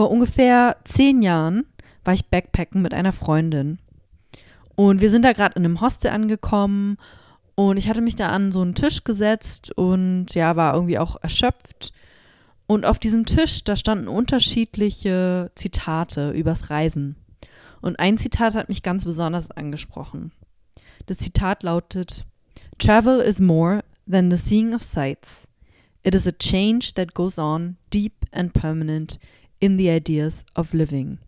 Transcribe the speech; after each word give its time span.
Vor 0.00 0.10
ungefähr 0.10 0.78
zehn 0.84 1.20
Jahren 1.20 1.66
war 2.04 2.14
ich 2.14 2.30
Backpacken 2.30 2.80
mit 2.80 2.94
einer 2.94 3.12
Freundin. 3.12 3.80
Und 4.74 5.02
wir 5.02 5.10
sind 5.10 5.26
da 5.26 5.34
gerade 5.34 5.56
in 5.56 5.64
einem 5.66 5.82
Hostel 5.82 6.10
angekommen 6.10 6.96
und 7.54 7.76
ich 7.76 7.86
hatte 7.86 8.00
mich 8.00 8.16
da 8.16 8.30
an 8.30 8.50
so 8.50 8.62
einen 8.62 8.74
Tisch 8.74 9.04
gesetzt 9.04 9.76
und 9.76 10.28
ja, 10.32 10.56
war 10.56 10.72
irgendwie 10.72 10.98
auch 10.98 11.16
erschöpft. 11.20 11.92
Und 12.66 12.86
auf 12.86 12.98
diesem 12.98 13.26
Tisch, 13.26 13.62
da 13.62 13.76
standen 13.76 14.08
unterschiedliche 14.08 15.50
Zitate 15.54 16.30
übers 16.30 16.70
Reisen. 16.70 17.16
Und 17.82 18.00
ein 18.00 18.16
Zitat 18.16 18.54
hat 18.54 18.70
mich 18.70 18.82
ganz 18.82 19.04
besonders 19.04 19.50
angesprochen. 19.50 20.32
Das 21.04 21.18
Zitat 21.18 21.62
lautet: 21.62 22.24
Travel 22.78 23.20
is 23.20 23.38
more 23.38 23.84
than 24.10 24.30
the 24.30 24.38
seeing 24.38 24.72
of 24.74 24.82
sights. 24.82 25.46
It 26.02 26.14
is 26.14 26.26
a 26.26 26.32
change 26.32 26.94
that 26.94 27.12
goes 27.12 27.38
on 27.38 27.76
deep 27.92 28.14
and 28.32 28.54
permanent 28.54 29.18
in 29.60 29.78
the 29.78 29.88
ideas 29.88 30.44
of 30.56 30.72
living. 30.72 31.18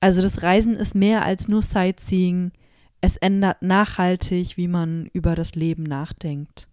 Also 0.00 0.22
das 0.22 0.42
Reisen 0.42 0.74
ist 0.74 0.94
mehr 0.94 1.24
als 1.24 1.46
nur 1.46 1.62
Sightseeing. 1.62 2.52
Es 3.02 3.18
ändert 3.18 3.62
nachhaltig, 3.62 4.56
wie 4.56 4.68
man 4.68 5.06
über 5.12 5.34
das 5.34 5.54
Leben 5.54 5.82
nachdenkt. 5.82 6.68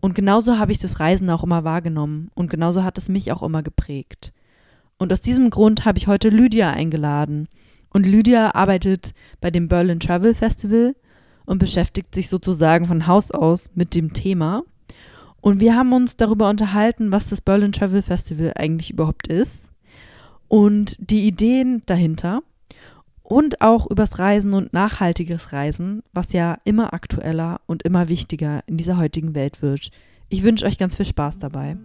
Und 0.00 0.16
genauso 0.16 0.58
habe 0.58 0.72
ich 0.72 0.78
das 0.78 0.98
Reisen 0.98 1.30
auch 1.30 1.44
immer 1.44 1.62
wahrgenommen 1.62 2.30
und 2.34 2.50
genauso 2.50 2.82
hat 2.82 2.98
es 2.98 3.08
mich 3.08 3.30
auch 3.30 3.42
immer 3.42 3.62
geprägt. 3.62 4.32
Und 4.98 5.12
aus 5.12 5.20
diesem 5.20 5.50
Grund 5.50 5.84
habe 5.84 5.98
ich 5.98 6.08
heute 6.08 6.28
Lydia 6.28 6.70
eingeladen. 6.70 7.48
Und 7.90 8.06
Lydia 8.06 8.54
arbeitet 8.54 9.14
bei 9.40 9.52
dem 9.52 9.68
Berlin 9.68 10.00
Travel 10.00 10.34
Festival 10.34 10.96
und 11.44 11.58
beschäftigt 11.58 12.14
sich 12.14 12.28
sozusagen 12.28 12.86
von 12.86 13.06
Haus 13.06 13.30
aus 13.30 13.70
mit 13.74 13.94
dem 13.94 14.12
Thema. 14.12 14.64
Und 15.40 15.60
wir 15.60 15.76
haben 15.76 15.92
uns 15.92 16.16
darüber 16.16 16.50
unterhalten, 16.50 17.12
was 17.12 17.28
das 17.28 17.40
Berlin 17.40 17.72
Travel 17.72 18.02
Festival 18.02 18.52
eigentlich 18.56 18.90
überhaupt 18.90 19.28
ist 19.28 19.71
und 20.52 20.98
die 21.00 21.26
Ideen 21.26 21.80
dahinter 21.86 22.42
und 23.22 23.62
auch 23.62 23.90
übers 23.90 24.18
Reisen 24.18 24.52
und 24.52 24.74
nachhaltiges 24.74 25.54
Reisen, 25.54 26.02
was 26.12 26.34
ja 26.34 26.58
immer 26.64 26.92
aktueller 26.92 27.62
und 27.64 27.84
immer 27.84 28.10
wichtiger 28.10 28.60
in 28.66 28.76
dieser 28.76 28.98
heutigen 28.98 29.34
Welt 29.34 29.62
wird. 29.62 29.90
Ich 30.28 30.42
wünsche 30.42 30.66
euch 30.66 30.76
ganz 30.76 30.94
viel 30.94 31.06
Spaß 31.06 31.38
dabei. 31.38 31.78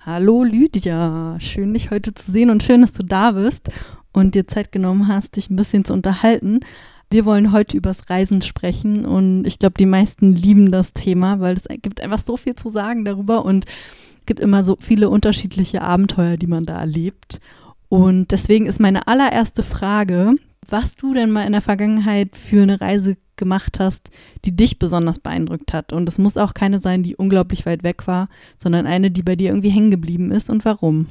Hallo 0.00 0.44
Lydia, 0.44 1.38
schön 1.40 1.72
dich 1.72 1.90
heute 1.90 2.12
zu 2.12 2.30
sehen 2.30 2.50
und 2.50 2.62
schön, 2.62 2.82
dass 2.82 2.92
du 2.92 3.02
da 3.02 3.30
bist 3.30 3.70
und 4.12 4.34
dir 4.34 4.46
Zeit 4.46 4.72
genommen 4.72 5.08
hast, 5.08 5.36
dich 5.36 5.48
ein 5.48 5.56
bisschen 5.56 5.86
zu 5.86 5.94
unterhalten. 5.94 6.60
Wir 7.10 7.24
wollen 7.24 7.52
heute 7.52 7.76
übers 7.76 8.10
Reisen 8.10 8.42
sprechen 8.42 9.04
und 9.04 9.44
ich 9.44 9.58
glaube, 9.58 9.74
die 9.78 9.86
meisten 9.86 10.34
lieben 10.34 10.72
das 10.72 10.92
Thema, 10.92 11.40
weil 11.40 11.56
es 11.56 11.64
gibt 11.82 12.00
einfach 12.00 12.18
so 12.18 12.36
viel 12.36 12.56
zu 12.56 12.68
sagen 12.68 13.04
darüber 13.04 13.44
und 13.44 13.66
es 13.66 14.26
gibt 14.26 14.40
immer 14.40 14.64
so 14.64 14.76
viele 14.80 15.08
unterschiedliche 15.08 15.82
Abenteuer, 15.82 16.36
die 16.36 16.48
man 16.48 16.64
da 16.64 16.80
erlebt. 16.80 17.40
Und 17.88 18.32
deswegen 18.32 18.66
ist 18.66 18.80
meine 18.80 19.06
allererste 19.06 19.62
Frage, 19.62 20.34
was 20.68 20.96
du 20.96 21.14
denn 21.14 21.30
mal 21.30 21.46
in 21.46 21.52
der 21.52 21.62
Vergangenheit 21.62 22.36
für 22.36 22.62
eine 22.62 22.80
Reise 22.80 23.16
gemacht 23.36 23.78
hast, 23.78 24.10
die 24.44 24.56
dich 24.56 24.78
besonders 24.78 25.20
beeindruckt 25.20 25.72
hat. 25.72 25.92
Und 25.92 26.08
es 26.08 26.18
muss 26.18 26.36
auch 26.36 26.54
keine 26.54 26.80
sein, 26.80 27.02
die 27.02 27.16
unglaublich 27.16 27.66
weit 27.66 27.84
weg 27.84 28.06
war, 28.06 28.28
sondern 28.58 28.86
eine, 28.86 29.10
die 29.10 29.22
bei 29.22 29.36
dir 29.36 29.50
irgendwie 29.50 29.70
hängen 29.70 29.90
geblieben 29.90 30.32
ist 30.32 30.50
und 30.50 30.64
warum. 30.64 31.06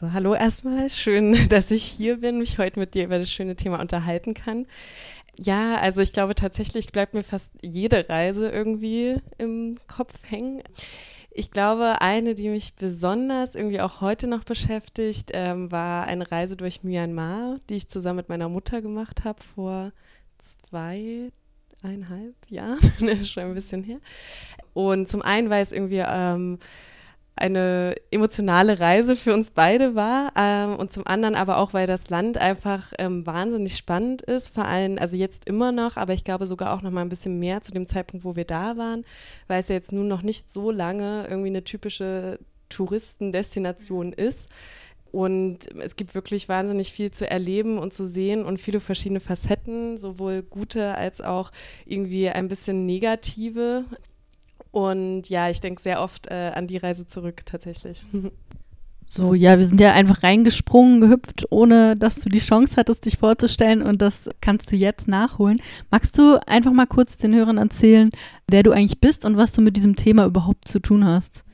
So, 0.00 0.14
hallo 0.14 0.32
erstmal. 0.32 0.88
Schön, 0.88 1.36
dass 1.50 1.70
ich 1.70 1.84
hier 1.84 2.22
bin, 2.22 2.38
mich 2.38 2.56
heute 2.56 2.80
mit 2.80 2.94
dir 2.94 3.04
über 3.04 3.18
das 3.18 3.30
schöne 3.30 3.54
Thema 3.54 3.80
unterhalten 3.82 4.32
kann. 4.32 4.66
Ja, 5.38 5.76
also 5.76 6.00
ich 6.00 6.14
glaube 6.14 6.34
tatsächlich 6.34 6.90
bleibt 6.90 7.12
mir 7.12 7.22
fast 7.22 7.52
jede 7.60 8.08
Reise 8.08 8.48
irgendwie 8.48 9.16
im 9.36 9.76
Kopf 9.88 10.14
hängen. 10.30 10.62
Ich 11.30 11.50
glaube, 11.50 12.00
eine, 12.00 12.34
die 12.34 12.48
mich 12.48 12.76
besonders 12.76 13.54
irgendwie 13.54 13.82
auch 13.82 14.00
heute 14.00 14.26
noch 14.26 14.44
beschäftigt, 14.44 15.32
ähm, 15.34 15.70
war 15.70 16.06
eine 16.06 16.32
Reise 16.32 16.56
durch 16.56 16.82
Myanmar, 16.82 17.58
die 17.68 17.76
ich 17.76 17.90
zusammen 17.90 18.16
mit 18.16 18.30
meiner 18.30 18.48
Mutter 18.48 18.80
gemacht 18.80 19.24
habe 19.24 19.42
vor 19.42 19.92
zweieinhalb 20.38 21.32
Jahren, 22.48 22.80
schon 23.26 23.42
ein 23.42 23.54
bisschen 23.54 23.82
her. 23.82 23.98
Und 24.72 25.10
zum 25.10 25.20
einen, 25.20 25.50
weil 25.50 25.62
es 25.62 25.72
irgendwie 25.72 26.02
ähm, 26.06 26.58
eine 27.36 27.94
emotionale 28.10 28.80
Reise 28.80 29.16
für 29.16 29.32
uns 29.32 29.50
beide 29.50 29.94
war 29.94 30.32
ähm, 30.36 30.76
und 30.76 30.92
zum 30.92 31.06
anderen 31.06 31.34
aber 31.34 31.56
auch, 31.56 31.72
weil 31.72 31.86
das 31.86 32.10
Land 32.10 32.36
einfach 32.38 32.92
ähm, 32.98 33.24
wahnsinnig 33.24 33.76
spannend 33.76 34.22
ist, 34.22 34.50
vor 34.50 34.66
allem, 34.66 34.98
also 34.98 35.16
jetzt 35.16 35.46
immer 35.46 35.72
noch, 35.72 35.96
aber 35.96 36.12
ich 36.12 36.24
glaube 36.24 36.46
sogar 36.46 36.74
auch 36.74 36.82
noch 36.82 36.90
mal 36.90 37.00
ein 37.00 37.08
bisschen 37.08 37.38
mehr 37.38 37.62
zu 37.62 37.72
dem 37.72 37.86
Zeitpunkt, 37.86 38.24
wo 38.24 38.36
wir 38.36 38.44
da 38.44 38.76
waren, 38.76 39.04
weil 39.46 39.60
es 39.60 39.68
ja 39.68 39.74
jetzt 39.74 39.92
nun 39.92 40.08
noch 40.08 40.22
nicht 40.22 40.52
so 40.52 40.70
lange 40.70 41.26
irgendwie 41.28 41.48
eine 41.48 41.64
typische 41.64 42.38
Touristendestination 42.68 44.12
ist. 44.12 44.48
Und 45.12 45.68
es 45.80 45.96
gibt 45.96 46.14
wirklich 46.14 46.48
wahnsinnig 46.48 46.92
viel 46.92 47.10
zu 47.10 47.28
erleben 47.28 47.78
und 47.78 47.92
zu 47.92 48.06
sehen 48.06 48.44
und 48.44 48.60
viele 48.60 48.78
verschiedene 48.78 49.18
Facetten, 49.18 49.98
sowohl 49.98 50.42
gute 50.42 50.94
als 50.94 51.20
auch 51.20 51.50
irgendwie 51.84 52.28
ein 52.28 52.46
bisschen 52.46 52.86
negative. 52.86 53.84
Und 54.70 55.28
ja, 55.28 55.50
ich 55.50 55.60
denke 55.60 55.82
sehr 55.82 56.00
oft 56.00 56.28
äh, 56.28 56.52
an 56.54 56.66
die 56.66 56.76
Reise 56.76 57.06
zurück 57.06 57.44
tatsächlich. 57.46 58.02
So, 59.12 59.34
ja, 59.34 59.58
wir 59.58 59.66
sind 59.66 59.80
ja 59.80 59.92
einfach 59.92 60.22
reingesprungen, 60.22 61.00
gehüpft, 61.00 61.44
ohne 61.50 61.96
dass 61.96 62.20
du 62.20 62.28
die 62.28 62.38
Chance 62.38 62.76
hattest, 62.76 63.06
dich 63.06 63.18
vorzustellen 63.18 63.82
und 63.82 64.00
das 64.00 64.30
kannst 64.40 64.70
du 64.70 64.76
jetzt 64.76 65.08
nachholen. 65.08 65.60
Magst 65.90 66.16
du 66.16 66.38
einfach 66.46 66.70
mal 66.70 66.86
kurz 66.86 67.16
den 67.16 67.34
Hörern 67.34 67.58
erzählen, 67.58 68.12
wer 68.46 68.62
du 68.62 68.70
eigentlich 68.70 69.00
bist 69.00 69.24
und 69.24 69.36
was 69.36 69.50
du 69.50 69.62
mit 69.62 69.74
diesem 69.74 69.96
Thema 69.96 70.26
überhaupt 70.26 70.68
zu 70.68 70.78
tun 70.78 71.04
hast? 71.04 71.44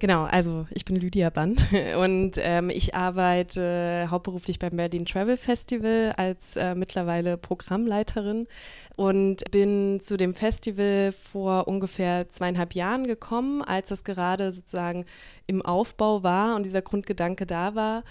Genau, 0.00 0.24
also 0.24 0.66
ich 0.70 0.84
bin 0.84 0.96
Lydia 0.96 1.30
Band 1.30 1.66
und 1.98 2.32
ähm, 2.38 2.68
ich 2.68 2.94
arbeite 2.94 4.08
hauptberuflich 4.10 4.58
beim 4.58 4.76
Berlin 4.76 5.06
Travel 5.06 5.36
Festival 5.36 6.12
als 6.16 6.56
äh, 6.56 6.74
mittlerweile 6.74 7.36
Programmleiterin 7.36 8.48
und 8.96 9.48
bin 9.52 10.00
zu 10.00 10.16
dem 10.16 10.34
Festival 10.34 11.12
vor 11.12 11.68
ungefähr 11.68 12.28
zweieinhalb 12.28 12.74
Jahren 12.74 13.06
gekommen, 13.06 13.62
als 13.62 13.90
das 13.90 14.02
gerade 14.02 14.50
sozusagen 14.50 15.04
im 15.46 15.62
Aufbau 15.62 16.22
war 16.22 16.56
und 16.56 16.66
dieser 16.66 16.82
Grundgedanke 16.82 17.46
da 17.46 17.74
war. 17.76 18.02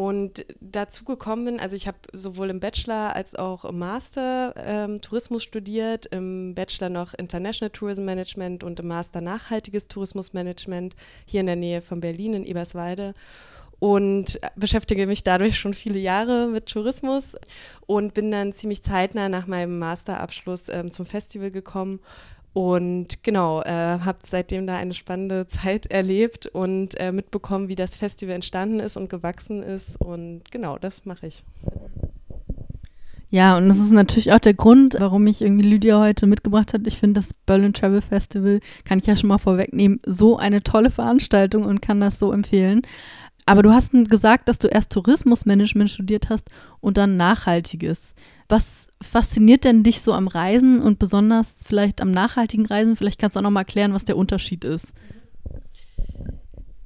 Und 0.00 0.46
dazu 0.62 1.04
gekommen 1.04 1.44
bin, 1.44 1.60
also 1.60 1.76
ich 1.76 1.86
habe 1.86 1.98
sowohl 2.14 2.48
im 2.48 2.58
Bachelor 2.58 3.14
als 3.14 3.34
auch 3.34 3.66
im 3.66 3.78
Master 3.80 4.54
ähm, 4.56 5.02
Tourismus 5.02 5.42
studiert, 5.42 6.06
im 6.06 6.54
Bachelor 6.54 6.88
noch 6.88 7.12
International 7.12 7.68
Tourism 7.68 8.06
Management 8.06 8.64
und 8.64 8.80
im 8.80 8.86
Master 8.86 9.20
Nachhaltiges 9.20 9.88
Tourismusmanagement 9.88 10.96
hier 11.26 11.40
in 11.40 11.46
der 11.46 11.56
Nähe 11.56 11.82
von 11.82 12.00
Berlin 12.00 12.32
in 12.32 12.46
Eberswalde. 12.46 13.12
Und 13.78 14.40
beschäftige 14.56 15.06
mich 15.06 15.22
dadurch 15.22 15.58
schon 15.58 15.74
viele 15.74 15.98
Jahre 15.98 16.46
mit 16.46 16.64
Tourismus 16.64 17.36
und 17.86 18.14
bin 18.14 18.30
dann 18.30 18.54
ziemlich 18.54 18.82
zeitnah 18.82 19.28
nach 19.28 19.46
meinem 19.46 19.78
Masterabschluss 19.78 20.70
ähm, 20.70 20.90
zum 20.90 21.04
Festival 21.04 21.50
gekommen 21.50 22.00
und 22.52 23.22
genau, 23.22 23.62
äh, 23.62 24.00
habe 24.00 24.18
seitdem 24.24 24.66
da 24.66 24.76
eine 24.76 24.94
spannende 24.94 25.46
Zeit 25.46 25.86
erlebt 25.86 26.46
und 26.46 26.98
äh, 26.98 27.12
mitbekommen, 27.12 27.68
wie 27.68 27.76
das 27.76 27.96
Festival 27.96 28.34
entstanden 28.34 28.80
ist 28.80 28.96
und 28.96 29.08
gewachsen 29.08 29.62
ist. 29.62 30.00
Und 30.00 30.42
genau, 30.50 30.78
das 30.78 31.04
mache 31.04 31.28
ich. 31.28 31.44
Ja, 33.32 33.56
und 33.56 33.68
das 33.68 33.78
ist 33.78 33.92
natürlich 33.92 34.32
auch 34.32 34.40
der 34.40 34.54
Grund, 34.54 34.96
warum 34.98 35.24
ich 35.28 35.40
irgendwie 35.40 35.68
Lydia 35.68 36.00
heute 36.00 36.26
mitgebracht 36.26 36.74
hat. 36.74 36.84
Ich 36.86 36.98
finde 36.98 37.20
das 37.20 37.32
Berlin 37.46 37.72
Travel 37.72 38.02
Festival, 38.02 38.58
kann 38.84 38.98
ich 38.98 39.06
ja 39.06 39.14
schon 39.14 39.28
mal 39.28 39.38
vorwegnehmen, 39.38 40.00
so 40.04 40.36
eine 40.36 40.64
tolle 40.64 40.90
Veranstaltung 40.90 41.64
und 41.64 41.80
kann 41.80 42.00
das 42.00 42.18
so 42.18 42.32
empfehlen. 42.32 42.82
Aber 43.46 43.62
du 43.62 43.72
hast 43.72 43.92
gesagt, 44.08 44.48
dass 44.48 44.58
du 44.58 44.68
erst 44.68 44.90
Tourismusmanagement 44.92 45.90
studiert 45.90 46.30
hast 46.30 46.48
und 46.80 46.96
dann 46.96 47.16
Nachhaltiges. 47.16 48.14
Was 48.48 48.88
fasziniert 49.02 49.64
denn 49.64 49.82
dich 49.82 50.02
so 50.02 50.12
am 50.12 50.28
Reisen 50.28 50.80
und 50.80 50.98
besonders 50.98 51.54
vielleicht 51.64 52.00
am 52.00 52.10
nachhaltigen 52.10 52.66
Reisen? 52.66 52.96
Vielleicht 52.96 53.20
kannst 53.20 53.36
du 53.36 53.40
auch 53.40 53.44
noch 53.44 53.50
mal 53.50 53.60
erklären, 53.60 53.94
was 53.94 54.04
der 54.04 54.16
Unterschied 54.16 54.64
ist. 54.64 54.88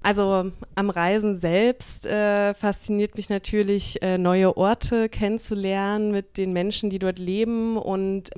Also 0.02 0.52
am 0.74 0.90
Reisen 0.90 1.38
selbst 1.38 2.04
äh, 2.04 2.52
fasziniert 2.52 3.16
mich 3.16 3.30
natürlich, 3.30 4.02
äh, 4.02 4.18
neue 4.18 4.54
Orte 4.54 5.08
kennenzulernen 5.08 6.12
mit 6.12 6.36
den 6.36 6.52
Menschen, 6.52 6.90
die 6.90 6.98
dort 6.98 7.18
leben 7.18 7.78
und 7.78 8.30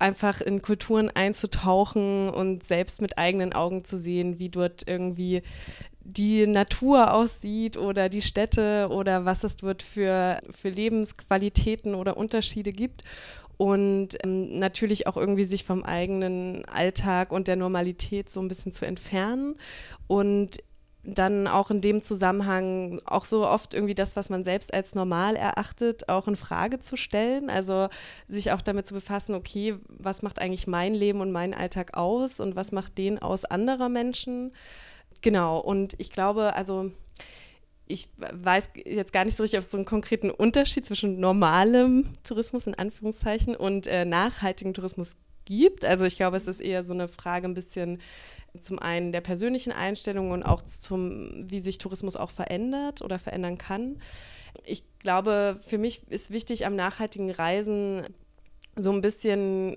einfach 0.00 0.40
in 0.40 0.62
Kulturen 0.62 1.08
einzutauchen 1.08 2.28
und 2.28 2.64
selbst 2.64 3.02
mit 3.02 3.18
eigenen 3.18 3.52
Augen 3.52 3.84
zu 3.84 3.98
sehen, 3.98 4.40
wie 4.40 4.48
dort 4.48 4.88
irgendwie 4.88 5.42
die 6.16 6.46
Natur 6.46 7.12
aussieht 7.12 7.76
oder 7.76 8.08
die 8.08 8.22
Städte 8.22 8.88
oder 8.90 9.24
was 9.24 9.44
es 9.44 9.56
dort 9.56 9.82
für, 9.82 10.40
für 10.50 10.68
Lebensqualitäten 10.68 11.94
oder 11.94 12.16
Unterschiede 12.16 12.72
gibt. 12.72 13.04
Und 13.56 14.16
ähm, 14.24 14.58
natürlich 14.58 15.06
auch 15.06 15.18
irgendwie 15.18 15.44
sich 15.44 15.64
vom 15.64 15.84
eigenen 15.84 16.64
Alltag 16.64 17.30
und 17.30 17.46
der 17.46 17.56
Normalität 17.56 18.30
so 18.30 18.40
ein 18.40 18.48
bisschen 18.48 18.72
zu 18.72 18.86
entfernen. 18.86 19.56
Und 20.06 20.58
dann 21.02 21.46
auch 21.46 21.70
in 21.70 21.80
dem 21.80 22.02
Zusammenhang 22.02 23.00
auch 23.06 23.24
so 23.24 23.46
oft 23.46 23.72
irgendwie 23.72 23.94
das, 23.94 24.16
was 24.16 24.28
man 24.28 24.44
selbst 24.44 24.72
als 24.74 24.94
normal 24.94 25.34
erachtet, 25.36 26.08
auch 26.08 26.28
in 26.28 26.36
Frage 26.36 26.80
zu 26.80 26.96
stellen. 26.96 27.48
Also 27.48 27.88
sich 28.28 28.52
auch 28.52 28.60
damit 28.60 28.86
zu 28.86 28.94
befassen, 28.94 29.34
okay, 29.34 29.76
was 29.88 30.22
macht 30.22 30.40
eigentlich 30.40 30.66
mein 30.66 30.94
Leben 30.94 31.20
und 31.20 31.32
mein 31.32 31.54
Alltag 31.54 31.96
aus 31.96 32.40
und 32.40 32.54
was 32.54 32.72
macht 32.72 32.98
den 32.98 33.18
aus 33.18 33.44
anderer 33.44 33.88
Menschen? 33.88 34.52
Genau, 35.20 35.58
und 35.58 35.94
ich 35.98 36.10
glaube, 36.10 36.54
also 36.54 36.90
ich 37.86 38.08
weiß 38.16 38.70
jetzt 38.84 39.12
gar 39.12 39.24
nicht 39.24 39.36
so 39.36 39.42
richtig, 39.42 39.58
ob 39.58 39.64
es 39.64 39.70
so 39.70 39.76
einen 39.76 39.84
konkreten 39.84 40.30
Unterschied 40.30 40.86
zwischen 40.86 41.18
normalem 41.18 42.06
Tourismus 42.22 42.66
in 42.66 42.74
Anführungszeichen 42.74 43.56
und 43.56 43.86
äh, 43.86 44.04
nachhaltigem 44.04 44.74
Tourismus 44.74 45.16
gibt. 45.44 45.84
Also 45.84 46.04
ich 46.04 46.16
glaube, 46.16 46.36
es 46.36 46.46
ist 46.46 46.60
eher 46.60 46.84
so 46.84 46.92
eine 46.92 47.08
Frage 47.08 47.48
ein 47.48 47.54
bisschen 47.54 48.00
zum 48.60 48.78
einen 48.78 49.12
der 49.12 49.20
persönlichen 49.20 49.72
Einstellung 49.72 50.30
und 50.30 50.42
auch 50.42 50.62
zum, 50.62 51.50
wie 51.50 51.60
sich 51.60 51.78
Tourismus 51.78 52.16
auch 52.16 52.30
verändert 52.30 53.02
oder 53.02 53.18
verändern 53.18 53.58
kann. 53.58 54.00
Ich 54.64 54.82
glaube, 54.98 55.58
für 55.64 55.78
mich 55.78 56.02
ist 56.10 56.30
wichtig 56.30 56.66
am 56.66 56.76
nachhaltigen 56.76 57.30
Reisen 57.30 58.04
so 58.76 58.92
ein 58.92 59.00
bisschen 59.00 59.76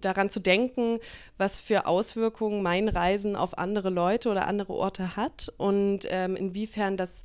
daran 0.00 0.30
zu 0.30 0.40
denken, 0.40 0.98
was 1.38 1.60
für 1.60 1.86
Auswirkungen 1.86 2.62
mein 2.62 2.88
Reisen 2.88 3.36
auf 3.36 3.58
andere 3.58 3.90
Leute 3.90 4.30
oder 4.30 4.46
andere 4.46 4.72
Orte 4.72 5.16
hat 5.16 5.52
und 5.58 6.00
ähm, 6.10 6.36
inwiefern 6.36 6.96
das 6.96 7.24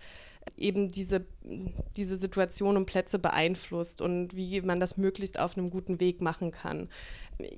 eben 0.56 0.90
diese, 0.90 1.26
diese 1.98 2.16
Situation 2.16 2.78
und 2.78 2.86
Plätze 2.86 3.20
beeinflusst 3.20 4.02
und 4.02 4.36
wie 4.36 4.62
man 4.62 4.80
das 4.80 4.98
möglichst 4.98 5.40
auf 5.40 5.58
einem 5.58 5.70
guten 5.70 6.00
Weg 6.00 6.22
machen 6.22 6.52
kann. 6.52 6.90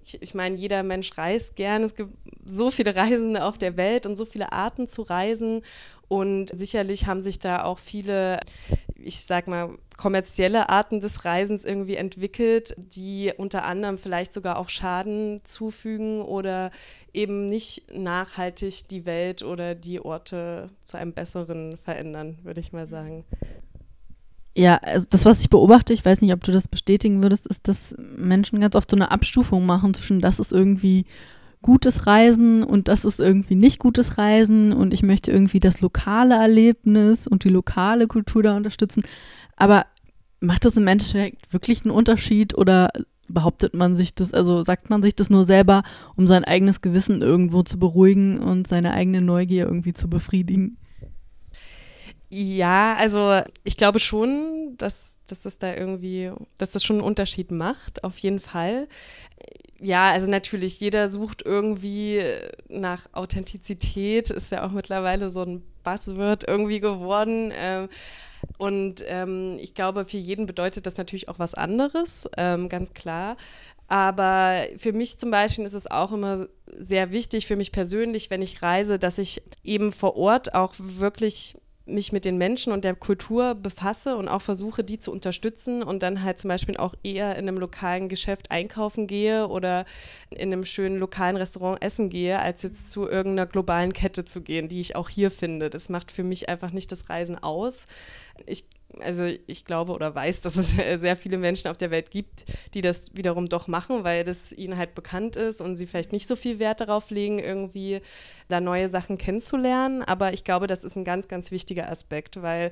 Ich, 0.04 0.22
ich 0.22 0.34
meine, 0.34 0.56
jeder 0.56 0.84
Mensch 0.84 1.18
reist 1.18 1.56
gern. 1.56 1.84
Es 1.84 1.96
gibt 1.96 2.14
so 2.44 2.72
viele 2.72 2.96
Reisende 2.96 3.44
auf 3.44 3.58
der 3.58 3.78
Welt 3.78 4.06
und 4.06 4.16
so 4.16 4.26
viele 4.26 4.52
Arten 4.52 4.88
zu 4.88 5.04
reisen. 5.04 5.62
Und 6.08 6.50
sicherlich 6.54 7.06
haben 7.06 7.22
sich 7.22 7.40
da 7.40 7.64
auch 7.64 7.80
viele, 7.80 8.40
ich 9.04 9.26
sag 9.26 9.48
mal, 9.48 9.78
kommerzielle 9.98 10.70
Arten 10.70 11.00
des 11.00 11.26
Reisens 11.26 11.66
irgendwie 11.66 11.96
entwickelt, 11.96 12.74
die 12.78 13.32
unter 13.38 13.66
anderem 13.66 13.98
vielleicht 13.98 14.34
sogar 14.34 14.58
auch 14.58 14.70
Schaden 14.70 15.42
zufügen 15.44 16.22
oder 16.22 16.72
eben 17.14 17.50
nicht 17.50 17.94
nachhaltig 17.94 18.88
die 18.88 19.06
Welt 19.06 19.44
oder 19.44 19.76
die 19.76 20.00
Orte 20.00 20.70
zu 20.84 20.98
einem 20.98 21.14
besseren 21.14 21.78
verändern, 21.84 22.38
würde 22.44 22.60
ich 22.60 22.72
mal 22.72 22.88
sagen. 22.88 23.26
Ja, 24.56 24.78
also 24.78 25.08
das, 25.10 25.26
was 25.26 25.42
ich 25.42 25.50
beobachte, 25.50 25.94
ich 25.94 26.04
weiß 26.04 26.22
nicht, 26.22 26.34
ob 26.34 26.44
du 26.44 26.52
das 26.52 26.68
bestätigen 26.68 27.22
würdest, 27.24 27.48
ist, 27.48 27.68
dass 27.68 27.96
Menschen 27.98 28.60
ganz 28.60 28.76
oft 28.76 28.90
so 28.90 28.98
eine 28.98 29.12
Abstufung 29.12 29.66
machen 29.66 29.94
zwischen 29.94 30.22
das 30.22 30.40
ist 30.40 30.52
irgendwie 30.52 31.06
gutes 31.62 32.08
Reisen 32.08 32.64
und 32.64 32.88
das 32.88 33.04
ist 33.06 33.20
irgendwie 33.20 33.56
nicht 33.56 33.80
gutes 33.80 34.18
Reisen 34.18 34.72
und 34.74 34.94
ich 34.94 35.04
möchte 35.04 35.32
irgendwie 35.32 35.60
das 35.60 35.82
lokale 35.82 36.36
Erlebnis 36.36 37.28
und 37.28 37.44
die 37.44 37.50
lokale 37.50 38.08
Kultur 38.08 38.44
da 38.44 38.56
unterstützen. 38.56 39.04
Aber 39.58 39.86
macht 40.40 40.66
das 40.66 40.78
im 40.78 40.88
Endeffekt 40.88 41.52
wirklich 41.52 41.84
einen 41.84 41.92
Unterschied 41.92 42.58
oder 42.58 42.90
behauptet 43.28 43.74
man 43.74 43.96
sich 43.96 44.16
das, 44.16 44.34
also 44.34 44.64
sagt 44.64 44.90
man 44.90 45.04
sich 45.04 45.16
das 45.16 45.30
nur 45.30 45.44
selber, 45.44 45.84
um 46.16 46.28
sein 46.28 46.46
eigenes 46.46 46.82
Gewissen 46.82 47.22
irgendwo 47.22 47.62
zu 47.64 47.78
beruhigen 47.78 48.40
und 48.40 48.68
seine 48.68 48.94
eigene 48.94 49.22
Neugier 49.22 49.66
irgendwie 49.66 49.94
zu 49.94 50.10
befriedigen? 50.10 50.78
Ja, 52.32 52.96
also 52.96 53.42
ich 53.64 53.76
glaube 53.76 54.00
schon, 54.00 54.76
dass, 54.78 55.18
dass 55.26 55.42
das 55.42 55.58
da 55.58 55.74
irgendwie, 55.74 56.32
dass 56.60 56.70
das 56.70 56.84
schon 56.84 56.98
einen 56.98 57.06
Unterschied 57.06 57.50
macht, 57.50 58.04
auf 58.04 58.20
jeden 58.20 58.40
Fall. 58.40 58.88
Ja, 59.82 60.12
also 60.12 60.30
natürlich, 60.30 60.80
jeder 60.80 61.08
sucht 61.08 61.42
irgendwie 61.46 62.22
nach 62.68 63.08
Authentizität, 63.14 64.30
ist 64.30 64.52
ja 64.52 64.66
auch 64.66 64.72
mittlerweile 64.72 65.30
so 65.30 65.42
ein 65.44 65.64
Buzzword 65.84 66.46
irgendwie 66.48 66.82
geworden. 66.82 67.52
Ähm, 67.56 67.88
und 68.58 69.04
ähm, 69.08 69.58
ich 69.60 69.74
glaube, 69.74 70.06
für 70.06 70.18
jeden 70.18 70.46
bedeutet 70.46 70.86
das 70.86 70.98
natürlich 70.98 71.30
auch 71.30 71.40
was 71.40 71.54
anderes, 71.54 72.28
ähm, 72.38 72.68
ganz 72.70 72.94
klar. 72.94 73.38
Aber 73.88 74.66
für 74.78 74.94
mich 74.94 75.18
zum 75.18 75.32
Beispiel 75.32 75.66
ist 75.66 75.74
es 75.74 75.90
auch 75.90 76.12
immer 76.12 76.48
sehr 76.78 77.12
wichtig, 77.12 77.48
für 77.48 77.56
mich 77.56 77.72
persönlich, 77.72 78.30
wenn 78.30 78.42
ich 78.42 78.62
reise, 78.62 79.00
dass 79.00 79.18
ich 79.18 79.42
eben 79.64 79.92
vor 79.92 80.16
Ort 80.16 80.54
auch 80.54 80.74
wirklich 80.78 81.56
mich 81.90 82.12
mit 82.12 82.26
den 82.26 82.38
Menschen 82.38 82.72
und 82.72 82.84
der 82.84 82.96
Kultur 82.96 83.56
befasse 83.56 84.16
und 84.16 84.28
auch 84.28 84.42
versuche, 84.42 84.84
die 84.84 85.00
zu 85.00 85.12
unterstützen 85.12 85.84
und 85.84 86.04
dann 86.04 86.24
halt 86.24 86.40
zum 86.40 86.50
Beispiel 86.50 86.78
auch 86.78 86.96
eher 87.04 87.36
in 87.36 87.48
einem 87.48 87.58
lokalen 87.58 88.10
Geschäft 88.10 88.52
einkaufen 88.52 89.08
gehe 89.08 89.48
oder 89.48 89.86
in 90.30 90.54
einem 90.54 90.66
schönen 90.66 90.98
lokalen 90.98 91.38
Restaurant 91.38 91.82
essen 91.82 92.10
gehe, 92.10 92.40
als 92.40 92.64
jetzt 92.64 92.92
zu 92.92 93.08
irgendeiner 93.08 93.48
globalen 93.48 93.94
Kette 93.94 94.26
zu 94.26 94.42
gehen, 94.42 94.70
die 94.70 94.82
ich 94.82 94.96
auch 94.96 95.10
hier 95.10 95.32
finde. 95.32 95.70
Das 95.70 95.90
macht 95.90 96.12
für 96.12 96.24
mich 96.24 96.50
einfach 96.50 96.72
nicht 96.72 96.92
das 96.92 97.10
Reisen 97.10 97.38
aus. 97.38 97.88
Ich 98.46 98.66
also 99.00 99.26
ich 99.48 99.66
glaube 99.66 99.94
oder 99.94 100.14
weiß, 100.14 100.42
dass 100.42 100.56
es 100.56 100.72
sehr 101.02 101.16
viele 101.16 101.38
Menschen 101.38 101.68
auf 101.68 101.78
der 101.78 101.92
Welt 101.92 102.12
gibt, 102.12 102.46
die 102.74 102.82
das 102.82 103.16
wiederum 103.16 103.48
doch 103.48 103.68
machen, 103.68 104.04
weil 104.04 104.24
das 104.24 104.52
ihnen 104.52 104.78
halt 104.78 104.96
bekannt 104.96 105.36
ist 105.36 105.62
und 105.62 105.78
sie 105.78 105.88
vielleicht 105.88 106.12
nicht 106.12 106.28
so 106.28 106.36
viel 106.36 106.60
Wert 106.60 106.82
darauf 106.82 107.10
legen, 107.10 107.40
irgendwie 107.40 108.02
da 108.48 108.60
neue 108.60 108.90
Sachen 108.90 109.18
kennenzulernen. 109.18 110.02
Aber 110.04 110.34
ich 110.34 110.44
glaube, 110.44 110.68
das 110.68 110.84
ist 110.84 110.96
ein 110.96 111.04
ganz, 111.04 111.28
ganz 111.28 111.52
wichtiger 111.52 111.90
Aspekt, 111.90 112.42
weil 112.42 112.72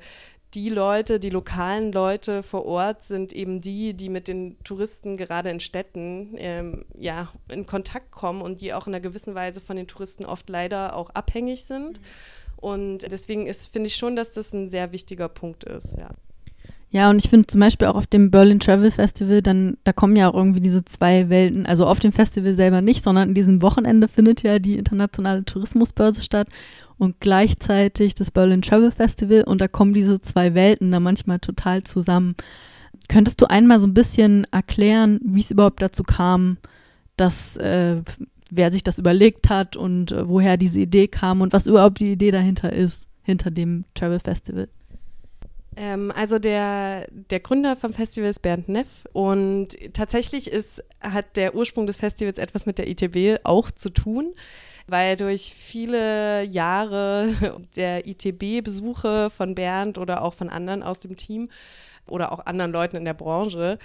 die 0.53 0.69
Leute, 0.69 1.19
die 1.19 1.29
lokalen 1.29 1.91
Leute 1.91 2.41
vor 2.41 2.65
Ort 2.65 3.03
sind 3.03 3.33
eben 3.33 3.59
die, 3.59 3.93
die 3.93 4.09
mit 4.09 4.29
den 4.29 4.57
Touristen 4.63 5.17
gerade 5.17 5.49
in 5.49 5.59
Städten 5.59 6.35
ähm, 6.37 6.85
ja, 6.97 7.33
in 7.49 7.67
Kontakt 7.67 8.11
kommen 8.11 8.41
und 8.41 8.61
die 8.61 8.73
auch 8.73 8.87
in 8.87 8.93
einer 8.93 9.01
gewissen 9.01 9.35
Weise 9.35 9.59
von 9.59 9.75
den 9.75 9.87
Touristen 9.87 10.25
oft 10.25 10.49
leider 10.49 10.95
auch 10.95 11.09
abhängig 11.09 11.65
sind. 11.65 11.99
Mhm. 11.99 12.05
Und 12.57 13.11
deswegen 13.11 13.51
finde 13.53 13.87
ich 13.87 13.95
schon, 13.95 14.15
dass 14.15 14.33
das 14.33 14.53
ein 14.53 14.69
sehr 14.69 14.91
wichtiger 14.91 15.29
Punkt 15.29 15.63
ist, 15.63 15.95
ja. 15.97 16.09
Ja, 16.89 17.09
und 17.09 17.23
ich 17.23 17.29
finde 17.29 17.47
zum 17.47 17.59
Beispiel 17.59 17.87
auch 17.87 17.95
auf 17.95 18.07
dem 18.07 18.31
Berlin 18.31 18.61
Travel 18.61 18.91
Festival, 18.91 19.41
dann, 19.41 19.77
da 19.83 19.91
kommen 19.91 20.15
ja 20.15 20.29
auch 20.29 20.35
irgendwie 20.35 20.61
diese 20.61 20.85
zwei 20.85 21.27
Welten, 21.29 21.65
also 21.65 21.85
auf 21.85 21.99
dem 21.99 22.13
Festival 22.13 22.55
selber 22.55 22.81
nicht, 22.81 23.03
sondern 23.03 23.29
in 23.29 23.35
diesem 23.35 23.61
Wochenende 23.61 24.07
findet 24.07 24.41
ja 24.41 24.57
die 24.57 24.77
internationale 24.77 25.43
Tourismusbörse 25.43 26.21
statt 26.21 26.47
und 26.97 27.19
gleichzeitig 27.19 28.15
das 28.15 28.31
Berlin 28.31 28.61
Travel 28.61 28.91
Festival 28.91 29.43
und 29.43 29.59
da 29.59 29.67
kommen 29.67 29.93
diese 29.93 30.21
zwei 30.21 30.53
Welten 30.53 30.91
da 30.91 31.01
manchmal 31.01 31.39
total 31.39 31.83
zusammen. 31.83 32.35
Könntest 33.09 33.41
du 33.41 33.47
einmal 33.47 33.81
so 33.81 33.87
ein 33.87 33.93
bisschen 33.93 34.47
erklären, 34.51 35.19
wie 35.23 35.41
es 35.41 35.51
überhaupt 35.51 35.81
dazu 35.81 36.03
kam, 36.03 36.57
dass 37.17 37.57
äh, 37.57 37.97
wer 38.51 38.71
sich 38.71 38.83
das 38.83 38.97
überlegt 38.97 39.49
hat 39.49 39.75
und 39.75 40.11
äh, 40.11 40.27
woher 40.27 40.57
diese 40.57 40.79
Idee 40.79 41.07
kam 41.07 41.41
und 41.41 41.53
was 41.53 41.67
überhaupt 41.67 41.99
die 41.99 42.11
Idee 42.11 42.31
dahinter 42.31 42.71
ist, 42.71 43.07
hinter 43.23 43.51
dem 43.51 43.85
Travel 43.93 44.19
Festival. 44.19 44.69
Ähm, 45.75 46.11
also 46.15 46.39
der, 46.39 47.07
der 47.11 47.39
Gründer 47.39 47.75
vom 47.75 47.93
Festival 47.93 48.29
ist 48.29 48.41
Bernd 48.41 48.69
Neff 48.69 49.05
und 49.13 49.77
tatsächlich 49.93 50.51
ist, 50.51 50.83
hat 51.01 51.37
der 51.37 51.55
Ursprung 51.55 51.87
des 51.87 51.97
Festivals 51.97 52.39
etwas 52.39 52.65
mit 52.65 52.77
der 52.77 52.89
ITB 52.89 53.39
auch 53.43 53.69
zu 53.71 53.89
tun 53.89 54.33
weil 54.87 55.17
durch 55.17 55.53
viele 55.53 56.43
Jahre 56.43 57.29
der 57.75 58.07
ITB-Besuche 58.07 59.29
von 59.29 59.53
Bernd 59.53 59.97
oder 59.97 60.23
auch 60.23 60.33
von 60.33 60.49
anderen 60.49 60.81
aus 60.81 61.01
dem 61.01 61.15
Team 61.15 61.49
oder 62.07 62.31
auch 62.31 62.45
anderen 62.45 62.71
Leuten 62.71 62.95
in 62.95 63.05
der 63.05 63.13
Branche 63.13 63.77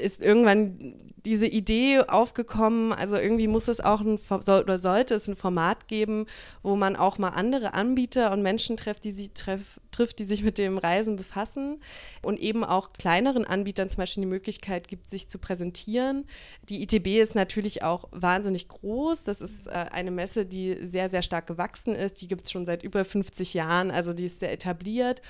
ist 0.00 0.22
irgendwann 0.22 0.96
diese 1.24 1.46
Idee 1.46 2.00
aufgekommen, 2.00 2.92
also 2.92 3.16
irgendwie 3.16 3.46
muss 3.46 3.68
es 3.68 3.80
auch 3.80 4.00
ein, 4.00 4.18
oder 4.30 4.78
sollte 4.78 5.14
es 5.14 5.28
ein 5.28 5.36
Format 5.36 5.86
geben, 5.88 6.26
wo 6.62 6.76
man 6.76 6.96
auch 6.96 7.18
mal 7.18 7.30
andere 7.30 7.74
Anbieter 7.74 8.32
und 8.32 8.42
Menschen 8.42 8.76
trifft, 8.76 9.04
die 9.04 9.12
sich 9.12 9.32
treff, 9.32 9.78
trifft, 10.00 10.18
die 10.18 10.24
sich 10.24 10.42
mit 10.42 10.56
dem 10.56 10.78
Reisen 10.78 11.16
befassen 11.16 11.78
und 12.22 12.40
eben 12.40 12.64
auch 12.64 12.94
kleineren 12.94 13.44
Anbietern 13.44 13.90
zum 13.90 13.98
Beispiel 13.98 14.22
die 14.22 14.28
Möglichkeit 14.28 14.88
gibt, 14.88 15.10
sich 15.10 15.28
zu 15.28 15.38
präsentieren. 15.38 16.26
Die 16.70 16.82
ITB 16.82 17.20
ist 17.20 17.34
natürlich 17.34 17.82
auch 17.82 18.08
wahnsinnig 18.12 18.68
groß. 18.68 19.24
Das 19.24 19.42
ist 19.42 19.66
äh, 19.66 19.70
eine 19.70 20.10
Messe, 20.10 20.46
die 20.46 20.78
sehr, 20.86 21.10
sehr 21.10 21.22
stark 21.22 21.46
gewachsen 21.46 21.94
ist. 21.94 22.22
Die 22.22 22.28
gibt 22.28 22.46
es 22.46 22.50
schon 22.50 22.64
seit 22.64 22.82
über 22.82 23.04
50 23.04 23.52
Jahren, 23.52 23.90
also 23.90 24.14
die 24.14 24.24
ist 24.24 24.40
sehr 24.40 24.52
etabliert 24.52 25.20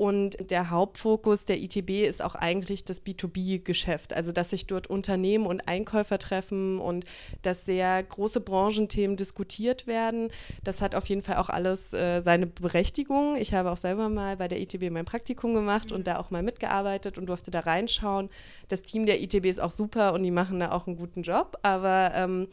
und 0.00 0.50
der 0.50 0.70
Hauptfokus 0.70 1.44
der 1.44 1.58
ITB 1.60 2.06
ist 2.08 2.22
auch 2.22 2.34
eigentlich 2.34 2.86
das 2.86 3.04
B2B-Geschäft, 3.04 4.14
also 4.14 4.32
dass 4.32 4.48
sich 4.48 4.66
dort 4.66 4.86
Unternehmen 4.86 5.44
und 5.44 5.68
Einkäufer 5.68 6.18
treffen 6.18 6.78
und 6.78 7.04
dass 7.42 7.66
sehr 7.66 8.02
große 8.02 8.40
Branchenthemen 8.40 9.18
diskutiert 9.18 9.86
werden. 9.86 10.30
Das 10.64 10.80
hat 10.80 10.94
auf 10.94 11.04
jeden 11.10 11.20
Fall 11.20 11.36
auch 11.36 11.50
alles 11.50 11.92
äh, 11.92 12.22
seine 12.22 12.46
Berechtigung. 12.46 13.36
Ich 13.36 13.52
habe 13.52 13.70
auch 13.70 13.76
selber 13.76 14.08
mal 14.08 14.19
bei 14.36 14.48
der 14.48 14.60
ITB 14.60 14.90
mein 14.90 15.04
Praktikum 15.04 15.54
gemacht 15.54 15.90
mhm. 15.90 15.96
und 15.96 16.06
da 16.06 16.18
auch 16.18 16.30
mal 16.30 16.42
mitgearbeitet 16.42 17.18
und 17.18 17.26
durfte 17.26 17.50
da 17.50 17.60
reinschauen. 17.60 18.30
Das 18.68 18.82
Team 18.82 19.06
der 19.06 19.20
ITB 19.20 19.46
ist 19.46 19.60
auch 19.60 19.70
super 19.70 20.12
und 20.14 20.22
die 20.22 20.30
machen 20.30 20.60
da 20.60 20.72
auch 20.72 20.86
einen 20.86 20.96
guten 20.96 21.22
Job, 21.22 21.58
aber 21.62 22.12
ähm, 22.14 22.48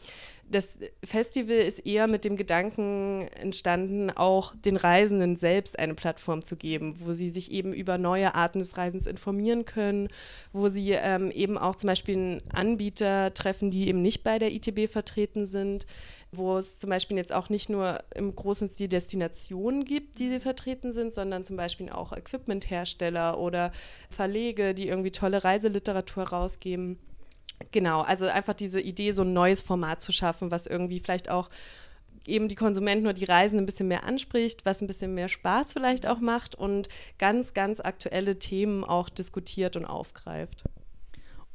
das 0.50 0.78
Festival 1.04 1.56
ist 1.56 1.80
eher 1.80 2.06
mit 2.06 2.24
dem 2.24 2.36
Gedanken 2.36 3.28
entstanden, 3.40 4.10
auch 4.10 4.54
den 4.56 4.76
Reisenden 4.76 5.36
selbst 5.36 5.78
eine 5.78 5.94
Plattform 5.94 6.42
zu 6.44 6.56
geben, 6.56 6.94
wo 7.00 7.12
sie 7.12 7.28
sich 7.28 7.52
eben 7.52 7.72
über 7.74 7.98
neue 7.98 8.34
Arten 8.34 8.58
des 8.58 8.78
Reisens 8.78 9.06
informieren 9.06 9.66
können, 9.66 10.08
wo 10.52 10.68
sie 10.68 10.92
ähm, 10.92 11.30
eben 11.30 11.58
auch 11.58 11.76
zum 11.76 11.88
Beispiel 11.88 12.42
Anbieter 12.52 13.34
treffen, 13.34 13.70
die 13.70 13.88
eben 13.88 14.00
nicht 14.00 14.24
bei 14.24 14.38
der 14.38 14.52
ITB 14.52 14.90
vertreten 14.90 15.44
sind, 15.44 15.86
wo 16.30 16.58
es 16.58 16.78
zum 16.78 16.90
Beispiel 16.90 17.16
jetzt 17.16 17.32
auch 17.32 17.48
nicht 17.48 17.68
nur 17.68 18.02
im 18.14 18.34
großen 18.34 18.68
Stil 18.68 18.88
Destinationen 18.88 19.84
gibt, 19.84 20.18
die 20.18 20.40
vertreten 20.40 20.92
sind, 20.92 21.14
sondern 21.14 21.44
zum 21.44 21.56
Beispiel 21.56 21.88
auch 21.90 22.12
Equipmenthersteller 22.12 23.38
oder 23.38 23.72
Verlege, 24.10 24.74
die 24.74 24.88
irgendwie 24.88 25.10
tolle 25.10 25.42
Reiseliteratur 25.42 26.24
rausgeben. 26.24 26.98
Genau, 27.72 28.02
also 28.02 28.26
einfach 28.26 28.54
diese 28.54 28.80
Idee, 28.80 29.12
so 29.12 29.22
ein 29.22 29.32
neues 29.32 29.62
Format 29.62 30.00
zu 30.02 30.12
schaffen, 30.12 30.50
was 30.50 30.66
irgendwie 30.66 31.00
vielleicht 31.00 31.30
auch 31.30 31.50
eben 32.26 32.48
die 32.48 32.54
Konsumenten 32.54 33.06
oder 33.06 33.14
die 33.14 33.24
Reisenden 33.24 33.64
ein 33.64 33.66
bisschen 33.66 33.88
mehr 33.88 34.04
anspricht, 34.04 34.64
was 34.64 34.82
ein 34.82 34.86
bisschen 34.86 35.14
mehr 35.14 35.28
Spaß 35.28 35.72
vielleicht 35.72 36.06
auch 36.06 36.20
macht 36.20 36.54
und 36.54 36.88
ganz, 37.18 37.54
ganz 37.54 37.80
aktuelle 37.80 38.38
Themen 38.38 38.84
auch 38.84 39.08
diskutiert 39.08 39.76
und 39.76 39.86
aufgreift. 39.86 40.64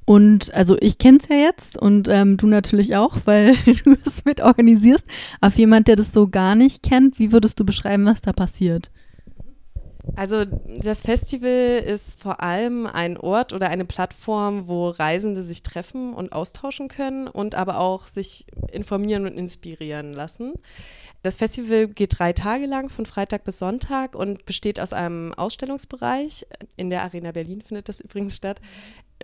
Und 0.06 0.54
also 0.54 0.78
ich 0.80 0.98
kenne 0.98 1.20
es 1.22 1.30
ja 1.30 1.36
jetzt 1.36 1.78
und 1.78 2.08
ähm, 2.10 2.38
du 2.38 2.48
natürlich 2.48 2.96
auch, 2.96 3.16
weil 3.26 3.56
du 3.84 3.96
es 4.06 4.26
mit 4.26 4.42
organisierst. 4.42 5.06
Aber 5.40 5.56
jemand, 5.56 5.88
der 5.88 5.96
das 5.96 6.12
so 6.12 6.28
gar 6.28 6.56
nicht 6.56 6.84
kennt, 6.84 7.20
wie 7.20 7.32
würdest 7.32 7.60
du 7.60 7.66
beschreiben, 7.66 8.06
was 8.06 8.22
da 8.22 8.34
passiert? 8.34 8.92
Also 10.16 10.44
das 10.44 11.02
Festival 11.02 11.82
ist 11.86 12.22
vor 12.22 12.42
allem 12.42 12.86
ein 12.86 13.18
Ort 13.18 13.54
oder 13.54 13.70
eine 13.70 13.86
Plattform, 13.86 14.68
wo 14.68 14.90
Reisende 14.90 15.42
sich 15.44 15.64
treffen 15.64 16.14
und 16.14 16.34
austauschen 16.34 16.90
können 16.90 17.28
und 17.30 17.56
aber 17.56 17.80
auch 17.80 18.06
sich 18.08 18.46
informieren 18.72 19.26
und 19.26 19.34
inspirieren 19.38 20.12
lassen. 20.12 20.54
Das 21.24 21.38
Festival 21.38 21.88
geht 21.88 22.20
drei 22.20 22.34
Tage 22.34 22.66
lang, 22.66 22.90
von 22.90 23.06
Freitag 23.06 23.46
bis 23.46 23.58
Sonntag 23.58 24.14
und 24.14 24.44
besteht 24.44 24.78
aus 24.78 24.92
einem 24.92 25.34
Ausstellungsbereich. 25.34 26.46
In 26.76 26.90
der 26.90 27.04
Arena 27.04 27.32
Berlin 27.32 27.62
findet 27.62 27.88
das 27.88 28.02
übrigens 28.02 28.36
statt. 28.36 28.60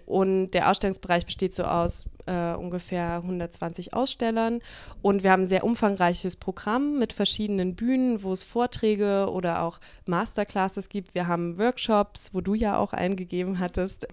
Und 0.05 0.51
der 0.51 0.69
Ausstellungsbereich 0.69 1.25
besteht 1.25 1.53
so 1.53 1.63
aus 1.63 2.05
äh, 2.29 2.55
ungefähr 2.55 3.15
120 3.15 3.93
Ausstellern. 3.93 4.61
Und 5.01 5.23
wir 5.23 5.31
haben 5.31 5.43
ein 5.43 5.47
sehr 5.47 5.63
umfangreiches 5.63 6.35
Programm 6.35 6.99
mit 6.99 7.11
verschiedenen 7.11 7.75
Bühnen, 7.75 8.21
wo 8.23 8.31
es 8.31 8.43
Vorträge 8.43 9.29
oder 9.31 9.63
auch 9.63 9.79
Masterclasses 10.05 10.89
gibt. 10.89 11.15
Wir 11.15 11.27
haben 11.27 11.57
Workshops, 11.57 12.29
wo 12.33 12.41
du 12.41 12.53
ja 12.53 12.77
auch 12.77 12.93
eingegeben 12.93 13.59
hattest. 13.59 14.07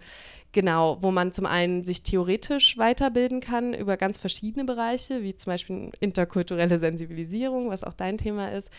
Genau, 0.56 0.96
wo 1.02 1.10
man 1.10 1.32
zum 1.32 1.44
einen 1.44 1.84
sich 1.84 2.02
theoretisch 2.02 2.78
weiterbilden 2.78 3.40
kann 3.40 3.74
über 3.74 3.98
ganz 3.98 4.16
verschiedene 4.16 4.64
Bereiche, 4.64 5.22
wie 5.22 5.36
zum 5.36 5.50
Beispiel 5.50 5.90
interkulturelle 6.00 6.78
Sensibilisierung, 6.78 7.68
was 7.68 7.84
auch 7.84 7.92
dein 7.92 8.16
Thema 8.16 8.50
ist, 8.52 8.70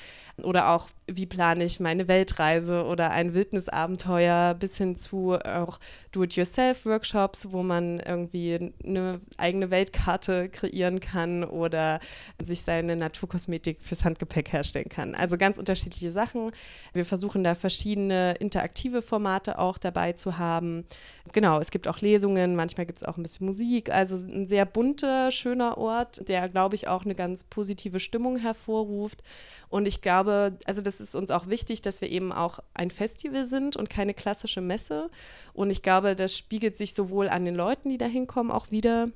oder 0.41 0.71
auch, 0.71 0.89
wie 1.05 1.27
plane 1.27 1.63
ich 1.63 1.79
meine 1.79 2.07
Weltreise 2.07 2.85
oder 2.85 3.11
ein 3.11 3.35
Wildnisabenteuer, 3.35 4.55
bis 4.55 4.77
hin 4.77 4.95
zu 4.95 5.33
auch 5.33 5.79
Do-it-yourself-Workshops, 6.13 7.51
wo 7.51 7.61
man 7.61 7.99
irgendwie 7.99 8.73
eine 8.83 9.21
eigene 9.37 9.69
Weltkarte 9.69 10.49
kreieren 10.49 10.99
kann 10.99 11.43
oder 11.43 11.99
sich 12.41 12.61
seine 12.61 12.95
Naturkosmetik 12.95 13.81
fürs 13.81 14.05
Handgepäck 14.05 14.51
herstellen 14.53 14.89
kann. 14.89 15.15
Also 15.15 15.37
ganz 15.37 15.57
unterschiedliche 15.57 16.11
Sachen. 16.11 16.51
Wir 16.93 17.05
versuchen 17.05 17.43
da 17.43 17.55
verschiedene 17.55 18.35
interaktive 18.39 19.01
Formate 19.01 19.59
auch 19.59 19.77
dabei 19.77 20.13
zu 20.13 20.37
haben. 20.37 20.85
Genau, 21.33 21.59
es 21.59 21.71
gibt 21.71 21.87
auch 21.87 21.99
Lesungen, 22.01 22.55
manchmal 22.55 22.85
gibt 22.85 22.99
es 22.99 23.03
auch 23.03 23.17
ein 23.17 23.23
bisschen 23.23 23.47
Musik. 23.47 23.91
Also 23.91 24.15
ein 24.15 24.47
sehr 24.47 24.65
bunter, 24.65 25.31
schöner 25.31 25.77
Ort, 25.77 26.27
der, 26.29 26.47
glaube 26.49 26.75
ich, 26.75 26.87
auch 26.87 27.05
eine 27.05 27.15
ganz 27.15 27.43
positive 27.43 27.99
Stimmung 27.99 28.37
hervorruft. 28.37 29.23
Und 29.69 29.87
ich 29.87 30.01
glaube, 30.01 30.57
also 30.65 30.81
das 30.81 30.99
ist 30.99 31.15
uns 31.15 31.31
auch 31.31 31.47
wichtig, 31.47 31.81
dass 31.81 32.01
wir 32.01 32.09
eben 32.09 32.31
auch 32.31 32.59
ein 32.73 32.89
Festival 32.89 33.45
sind 33.45 33.75
und 33.75 33.89
keine 33.89 34.13
klassische 34.13 34.61
Messe. 34.61 35.09
Und 35.53 35.69
ich 35.69 35.81
glaube, 35.81 36.15
das 36.15 36.35
spiegelt 36.35 36.77
sich 36.77 36.93
sowohl 36.93 37.27
an 37.27 37.45
den 37.45 37.55
Leuten, 37.55 37.89
die 37.89 37.97
da 37.97 38.05
hinkommen, 38.05 38.51
auch 38.51 38.71
wieder, 38.71 39.09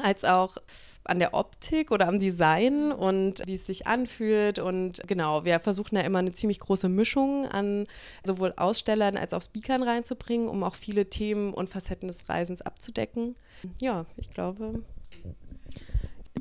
als 0.00 0.24
auch 0.24 0.56
an 1.04 1.18
der 1.18 1.34
Optik 1.34 1.90
oder 1.90 2.06
am 2.06 2.20
Design 2.20 2.92
und 2.92 3.42
wie 3.46 3.54
es 3.54 3.66
sich 3.66 3.86
anfühlt. 3.86 4.58
Und 4.58 5.02
genau, 5.06 5.44
wir 5.44 5.58
versuchen 5.60 5.96
ja 5.96 6.02
immer 6.02 6.20
eine 6.20 6.32
ziemlich 6.32 6.60
große 6.60 6.88
Mischung 6.88 7.46
an 7.46 7.86
sowohl 8.24 8.54
Ausstellern 8.56 9.16
als 9.16 9.34
auch 9.34 9.42
Speakern 9.42 9.82
reinzubringen, 9.82 10.48
um 10.48 10.62
auch 10.62 10.76
viele 10.76 11.10
Themen 11.10 11.52
und 11.52 11.68
Facetten 11.68 12.06
des 12.08 12.28
Reisens 12.28 12.62
abzudecken. 12.62 13.34
Ja, 13.80 14.06
ich 14.16 14.30
glaube. 14.30 14.82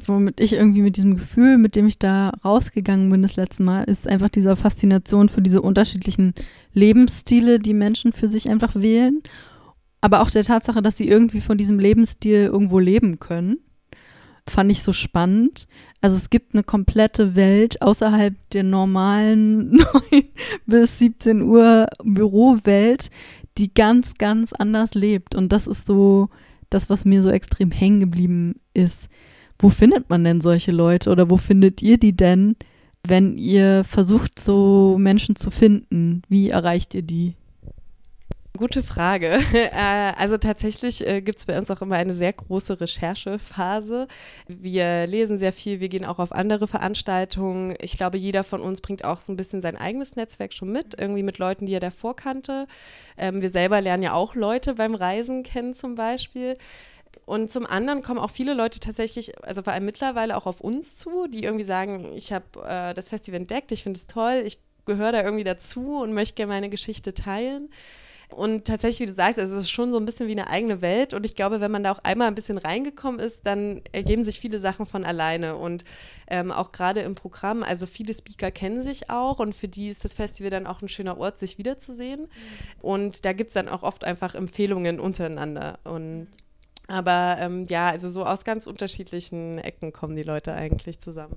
Womit 0.06 0.40
ich 0.40 0.54
irgendwie 0.54 0.82
mit 0.82 0.98
diesem 0.98 1.16
Gefühl, 1.16 1.58
mit 1.58 1.76
dem 1.76 1.88
ich 1.88 2.00
da 2.00 2.32
rausgegangen 2.44 3.10
bin 3.10 3.22
das 3.22 3.36
letzte 3.36 3.64
Mal, 3.64 3.84
ist 3.84 4.08
einfach 4.08 4.30
diese 4.30 4.56
Faszination 4.56 5.30
für 5.30 5.42
diese 5.42 5.62
unterschiedlichen 5.62 6.34
Lebensstile, 6.74 7.60
die 7.60 7.74
Menschen 7.74 8.14
für 8.14 8.28
sich 8.28 8.50
einfach 8.50 8.76
wählen. 8.76 9.22
Aber 10.02 10.22
auch 10.22 10.32
der 10.32 10.44
Tatsache, 10.44 10.82
dass 10.82 10.98
sie 10.98 11.08
irgendwie 11.08 11.42
von 11.42 11.58
diesem 11.58 11.80
Lebensstil 11.80 12.46
irgendwo 12.46 12.80
leben 12.80 13.20
können 13.20 13.58
fand 14.48 14.72
ich 14.72 14.84
so 14.84 14.94
spannend. 14.94 15.68
Also 16.02 16.18
es 16.18 16.30
gibt 16.30 16.54
eine 16.54 16.64
komplette 16.64 17.36
Welt 17.36 17.82
außerhalb 17.82 18.36
der 18.52 18.64
normalen 18.64 19.72
9 20.12 20.24
bis 20.66 21.00
17 21.00 21.42
Uhr 21.42 21.88
Bürowelt, 22.04 23.10
die 23.58 23.74
ganz, 23.74 24.16
ganz 24.16 24.54
anders 24.54 24.94
lebt. 24.94 25.36
Und 25.36 25.52
das 25.52 25.68
ist 25.68 25.86
so 25.86 26.30
das, 26.70 26.90
was 26.90 27.06
mir 27.06 27.22
so 27.22 27.30
extrem 27.30 27.72
hängen 27.72 28.00
geblieben 28.00 28.60
ist. 28.74 29.10
Wo 29.62 29.70
findet 29.70 30.10
man 30.10 30.24
denn 30.24 30.42
solche 30.42 30.72
Leute 30.72 31.12
oder 31.12 31.30
wo 31.30 31.38
findet 31.38 31.84
ihr 31.84 32.00
die 32.00 32.18
denn, 32.18 32.56
wenn 33.08 33.38
ihr 33.38 33.84
versucht, 33.84 34.40
so 34.40 34.98
Menschen 34.98 35.36
zu 35.36 35.52
finden? 35.52 36.24
Wie 36.28 36.50
erreicht 36.50 36.96
ihr 36.96 37.04
die? 37.04 37.36
Gute 38.58 38.82
Frage. 38.84 39.40
Äh, 39.74 40.14
also 40.18 40.38
tatsächlich 40.38 41.08
äh, 41.08 41.22
gibt 41.22 41.40
es 41.40 41.46
bei 41.46 41.58
uns 41.58 41.70
auch 41.72 41.82
immer 41.82 41.96
eine 41.96 42.14
sehr 42.14 42.34
große 42.34 42.82
Recherchephase. 42.82 44.08
Wir 44.48 45.08
lesen 45.08 45.38
sehr 45.38 45.54
viel, 45.54 45.80
wir 45.80 45.88
gehen 45.88 46.04
auch 46.04 46.20
auf 46.20 46.32
andere 46.32 46.68
Veranstaltungen. 46.68 47.76
Ich 47.80 47.96
glaube, 47.98 48.18
jeder 48.18 48.44
von 48.44 48.62
uns 48.62 48.82
bringt 48.82 49.06
auch 49.06 49.22
so 49.22 49.32
ein 49.32 49.38
bisschen 49.38 49.62
sein 49.62 49.78
eigenes 49.78 50.16
Netzwerk 50.16 50.54
schon 50.54 50.72
mit, 50.72 51.00
irgendwie 51.00 51.24
mit 51.24 51.38
Leuten, 51.38 51.68
die 51.68 51.74
er 51.74 51.80
davor 51.80 52.16
kannte. 52.16 52.68
Ähm, 53.18 53.42
wir 53.42 53.50
selber 53.50 53.80
lernen 53.80 54.04
ja 54.04 54.14
auch 54.14 54.36
Leute 54.36 54.74
beim 54.74 54.96
Reisen 54.96 55.44
kennen 55.44 55.74
zum 55.74 55.96
Beispiel. 55.96 56.58
Und 57.26 57.50
zum 57.50 57.66
anderen 57.66 58.02
kommen 58.02 58.20
auch 58.20 58.30
viele 58.30 58.54
Leute 58.54 58.80
tatsächlich, 58.80 59.44
also 59.44 59.64
vor 59.64 59.74
allem 59.74 59.86
mittlerweile 59.86 60.36
auch 60.36 60.46
auf 60.46 60.62
uns 60.62 60.98
zu, 60.98 61.28
die 61.28 61.44
irgendwie 61.44 61.64
sagen, 61.64 62.12
ich 62.16 62.34
habe 62.34 62.46
äh, 62.66 62.94
das 62.94 63.10
Festival 63.10 63.40
entdeckt, 63.40 63.72
ich 63.72 63.84
finde 63.84 63.98
es 63.98 64.08
toll, 64.08 64.44
ich 64.46 64.60
gehöre 64.86 65.12
da 65.12 65.24
irgendwie 65.24 65.44
dazu 65.44 66.00
und 66.00 66.14
möchte 66.14 66.36
gerne 66.36 66.52
meine 66.52 66.70
Geschichte 66.70 67.14
teilen. 67.14 67.70
Und 68.32 68.66
tatsächlich, 68.66 69.02
wie 69.02 69.06
du 69.08 69.14
sagst, 69.14 69.40
also 69.40 69.58
es 69.58 69.64
ist 69.64 69.72
schon 69.72 69.92
so 69.92 69.98
ein 69.98 70.06
bisschen 70.06 70.28
wie 70.28 70.32
eine 70.32 70.48
eigene 70.48 70.82
Welt. 70.82 71.14
Und 71.14 71.26
ich 71.26 71.36
glaube, 71.36 71.60
wenn 71.60 71.72
man 71.72 71.84
da 71.84 71.92
auch 71.92 72.00
einmal 72.00 72.28
ein 72.28 72.36
bisschen 72.36 72.58
reingekommen 72.58 73.20
ist, 73.20 73.40
dann 73.44 73.82
ergeben 73.92 74.24
sich 74.24 74.40
viele 74.40 74.60
Sachen 74.60 74.86
von 74.86 75.04
alleine. 75.04 75.58
Und 75.58 75.84
ähm, 76.28 76.52
auch 76.52 76.72
gerade 76.72 77.02
im 77.02 77.14
Programm, 77.14 77.62
also 77.62 77.86
viele 77.86 78.14
Speaker 78.14 78.50
kennen 78.52 78.82
sich 78.82 79.10
auch 79.10 79.40
und 79.40 79.54
für 79.54 79.68
die 79.68 79.90
ist 79.90 80.06
das 80.06 80.14
Festival 80.14 80.50
dann 80.50 80.66
auch 80.66 80.82
ein 80.82 80.88
schöner 80.88 81.18
Ort, 81.18 81.40
sich 81.40 81.58
wiederzusehen. 81.58 82.22
Mhm. 82.22 82.28
Und 82.82 83.26
da 83.26 83.34
gibt 83.34 83.50
es 83.50 83.54
dann 83.56 83.68
auch 83.68 83.84
oft 83.84 84.06
einfach 84.06 84.34
Empfehlungen 84.34 85.00
untereinander. 85.00 85.80
Und 85.84 86.28
aber 86.92 87.38
ähm, 87.40 87.66
ja, 87.70 87.90
also 87.90 88.10
so 88.10 88.26
aus 88.26 88.44
ganz 88.44 88.68
unterschiedlichen 88.68 89.58
Ecken 89.58 89.94
kommen 89.94 90.16
die 90.16 90.24
Leute 90.24 90.54
eigentlich 90.54 91.00
zusammen. 91.00 91.36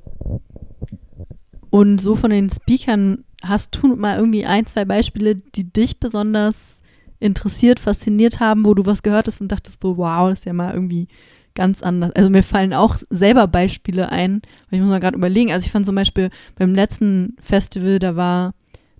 Und 1.70 2.00
so 2.00 2.14
von 2.16 2.30
den 2.30 2.50
Speakern 2.50 3.24
hast 3.42 3.76
du 3.76 3.96
mal 3.96 4.18
irgendwie 4.18 4.46
ein, 4.46 4.66
zwei 4.66 4.84
Beispiele, 4.84 5.36
die 5.36 5.72
dich 5.72 5.98
besonders 5.98 6.82
interessiert, 7.20 7.80
fasziniert 7.80 8.40
haben, 8.40 8.64
wo 8.64 8.74
du 8.74 8.86
was 8.86 9.02
gehört 9.02 9.26
hast 9.26 9.40
und 9.40 9.50
dachtest 9.50 9.82
so, 9.82 9.96
wow, 9.96 10.30
das 10.30 10.40
ist 10.40 10.44
ja 10.44 10.52
mal 10.52 10.74
irgendwie 10.74 11.08
ganz 11.54 11.82
anders. 11.82 12.12
Also 12.14 12.30
mir 12.30 12.42
fallen 12.42 12.74
auch 12.74 12.96
selber 13.10 13.46
Beispiele 13.46 14.10
ein, 14.10 14.42
ich 14.70 14.80
muss 14.80 14.88
mal 14.88 15.00
gerade 15.00 15.16
überlegen. 15.16 15.52
Also 15.52 15.66
ich 15.66 15.72
fand 15.72 15.86
zum 15.86 15.94
Beispiel 15.94 16.30
beim 16.56 16.74
letzten 16.74 17.36
Festival, 17.40 17.98
da 17.98 18.16
war 18.16 18.54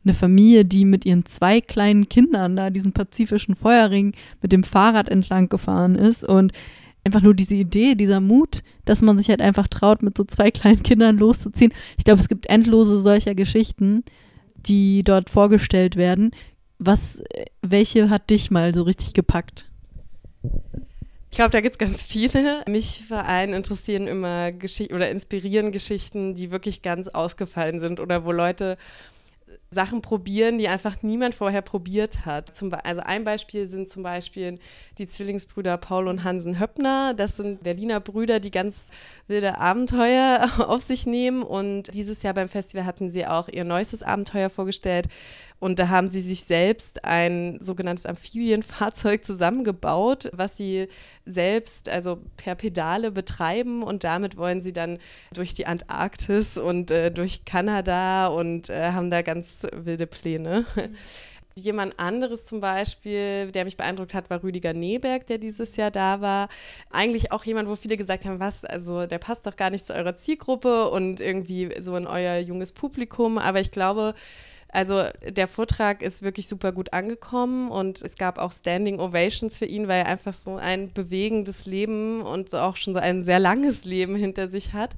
eine 0.05 0.15
Familie, 0.15 0.65
die 0.65 0.85
mit 0.85 1.05
ihren 1.05 1.25
zwei 1.25 1.61
kleinen 1.61 2.09
Kindern 2.09 2.57
da 2.57 2.71
diesen 2.71 2.93
pazifischen 2.93 3.55
Feuerring 3.55 4.13
mit 4.43 4.53
dem 4.53 4.63
Fahrrad 4.63 5.09
entlang 5.09 5.49
gefahren 5.49 5.95
ist 5.97 6.25
und 6.25 6.53
einfach 7.05 7.23
nur 7.23 7.35
diese 7.35 7.55
Idee, 7.55 7.95
dieser 7.95 8.21
Mut, 8.21 8.63
dass 8.85 9.03
man 9.03 9.19
sich 9.19 9.29
halt 9.29 9.41
einfach 9.41 9.69
traut, 9.69 10.03
mit 10.03 10.17
so 10.17 10.25
zwei 10.25 10.51
kleinen 10.51 10.83
Kindern 10.83 11.19
loszuziehen. 11.19 11.73
Ich 11.99 12.05
glaube, 12.05 12.21
es 12.21 12.29
gibt 12.29 12.47
endlose 12.47 13.01
solcher 13.01 13.35
Geschichten, 13.35 14.05
die 14.57 15.05
dort 15.05 15.31
vorgestellt 15.31 15.97
werden. 15.97 16.31
Was, 16.79 17.23
welche 17.63 18.11
hat 18.11 18.31
dich 18.31 18.51
mal 18.51 18.75
so 18.75 18.83
richtig 18.83 19.15
gepackt? 19.15 19.71
Ich 21.31 21.37
glaube, 21.37 21.51
da 21.51 21.61
gibt 21.61 21.75
es 21.75 21.79
ganz 21.79 22.05
viele. 22.05 22.63
Mich 22.69 23.05
vor 23.09 23.25
allem 23.25 23.55
interessieren 23.55 24.07
immer 24.07 24.53
Geschichten 24.53 24.95
oder 24.95 25.11
inspirieren 25.11 25.73
Geschichten, 25.73 26.35
die 26.35 26.51
wirklich 26.51 26.81
ganz 26.81 27.09
ausgefallen 27.09 27.81
sind 27.81 27.99
oder 28.01 28.25
wo 28.25 28.33
Leute 28.33 28.77
Sachen 29.75 30.01
probieren, 30.01 30.59
die 30.59 30.69
einfach 30.69 31.03
niemand 31.03 31.35
vorher 31.35 31.61
probiert 31.61 32.25
hat. 32.25 32.57
Zum, 32.57 32.73
also 32.73 33.03
ein 33.03 33.25
Beispiel 33.25 33.67
sind 33.67 33.91
zum 33.91 34.03
Beispiel 34.03 34.59
die 34.97 35.07
Zwillingsbrüder 35.07 35.77
Paul 35.77 36.09
und 36.09 36.25
Hansen 36.25 36.59
Höppner. 36.59 37.13
Das 37.15 37.37
sind 37.37 37.63
Berliner 37.63 38.01
Brüder, 38.01 38.41
die 38.41 38.51
ganz 38.51 38.87
wilde 39.27 39.59
Abenteuer 39.59 40.49
auf 40.59 40.83
sich 40.83 41.05
nehmen. 41.05 41.43
Und 41.43 41.93
dieses 41.93 42.23
Jahr 42.23 42.35
beim 42.35 42.49
Festival 42.49 42.87
hatten 42.87 43.11
sie 43.11 43.27
auch 43.27 43.49
ihr 43.49 43.65
neuestes 43.65 44.03
Abenteuer 44.03 44.49
vorgestellt. 44.49 45.09
Und 45.65 45.79
da 45.79 45.89
haben 45.89 46.09
sie 46.09 46.21
sich 46.21 46.45
selbst 46.45 47.07
ein 47.07 47.57
sogenanntes 47.59 48.05
Amphibienfahrzeug 48.05 49.25
zusammengebaut, 49.25 50.29
was 50.35 50.59
sie 50.59 50.89
selbst, 51.25 51.89
also 51.89 52.19
per 52.37 52.55
Pedale 52.55 53.11
betreiben. 53.11 53.83
Und 53.83 54.05
damit 54.05 54.37
wollen 54.37 54.61
sie 54.61 54.75
dann 54.75 54.99
durch 55.33 55.55
die 55.55 55.67
Antarktis 55.67 56.59
und 56.59 56.91
äh, 56.91 57.11
durch 57.11 57.47
Kanada 57.47 58.27
und 58.27 58.69
äh, 58.69 58.93
haben 58.93 59.11
da 59.11 59.23
ganz 59.23 59.67
wilde 59.73 60.07
Pläne. 60.07 60.67
Mhm. 60.77 60.97
Jemand 61.55 61.99
anderes 61.99 62.45
zum 62.45 62.61
Beispiel, 62.61 63.51
der 63.51 63.65
mich 63.65 63.79
beeindruckt 63.79 64.13
hat, 64.13 64.29
war 64.29 64.43
Rüdiger 64.43 64.75
Neberg, 64.75 65.27
der 65.29 65.39
dieses 65.39 65.77
Jahr 65.77 65.91
da 65.91 66.21
war. 66.21 66.51
Eigentlich 66.91 67.33
auch 67.33 67.45
jemand, 67.45 67.71
wo 67.71 67.77
viele 67.77 67.97
gesagt 67.97 68.27
haben, 68.27 68.39
was, 68.39 68.67
also 68.67 69.07
der 69.07 69.19
passt 69.19 69.47
doch 69.47 69.57
gar 69.57 69.71
nicht 69.71 69.87
zu 69.87 69.95
eurer 69.95 70.15
Zielgruppe 70.15 70.91
und 70.91 71.23
irgendwie 71.23 71.75
so 71.81 71.97
in 71.97 72.07
euer 72.07 72.37
junges 72.37 72.73
Publikum. 72.73 73.39
Aber 73.39 73.61
ich 73.61 73.71
glaube, 73.71 74.15
also 74.75 75.05
der 75.25 75.47
Vortrag 75.47 76.03
ist 76.03 76.23
wirklich 76.23 76.49
super 76.49 76.73
gut 76.73 76.93
angekommen 76.93 77.71
und 77.71 78.03
es 78.03 78.17
gab 78.17 78.39
auch 78.39 78.51
Standing 78.51 78.99
Ovations 78.99 79.59
für 79.59 79.67
ihn, 79.67 79.87
weil 79.87 80.01
er 80.01 80.07
einfach 80.07 80.35
so 80.35 80.57
ein 80.57 80.93
bewegendes 80.93 81.65
Leben 81.65 82.23
und 82.23 82.51
so 82.51 82.59
auch 82.59 82.75
schon 82.75 82.93
so 82.93 82.99
ein 82.99 83.23
sehr 83.23 83.39
langes 83.39 83.85
Leben 83.85 84.17
hinter 84.17 84.49
sich 84.49 84.73
hat 84.73 84.91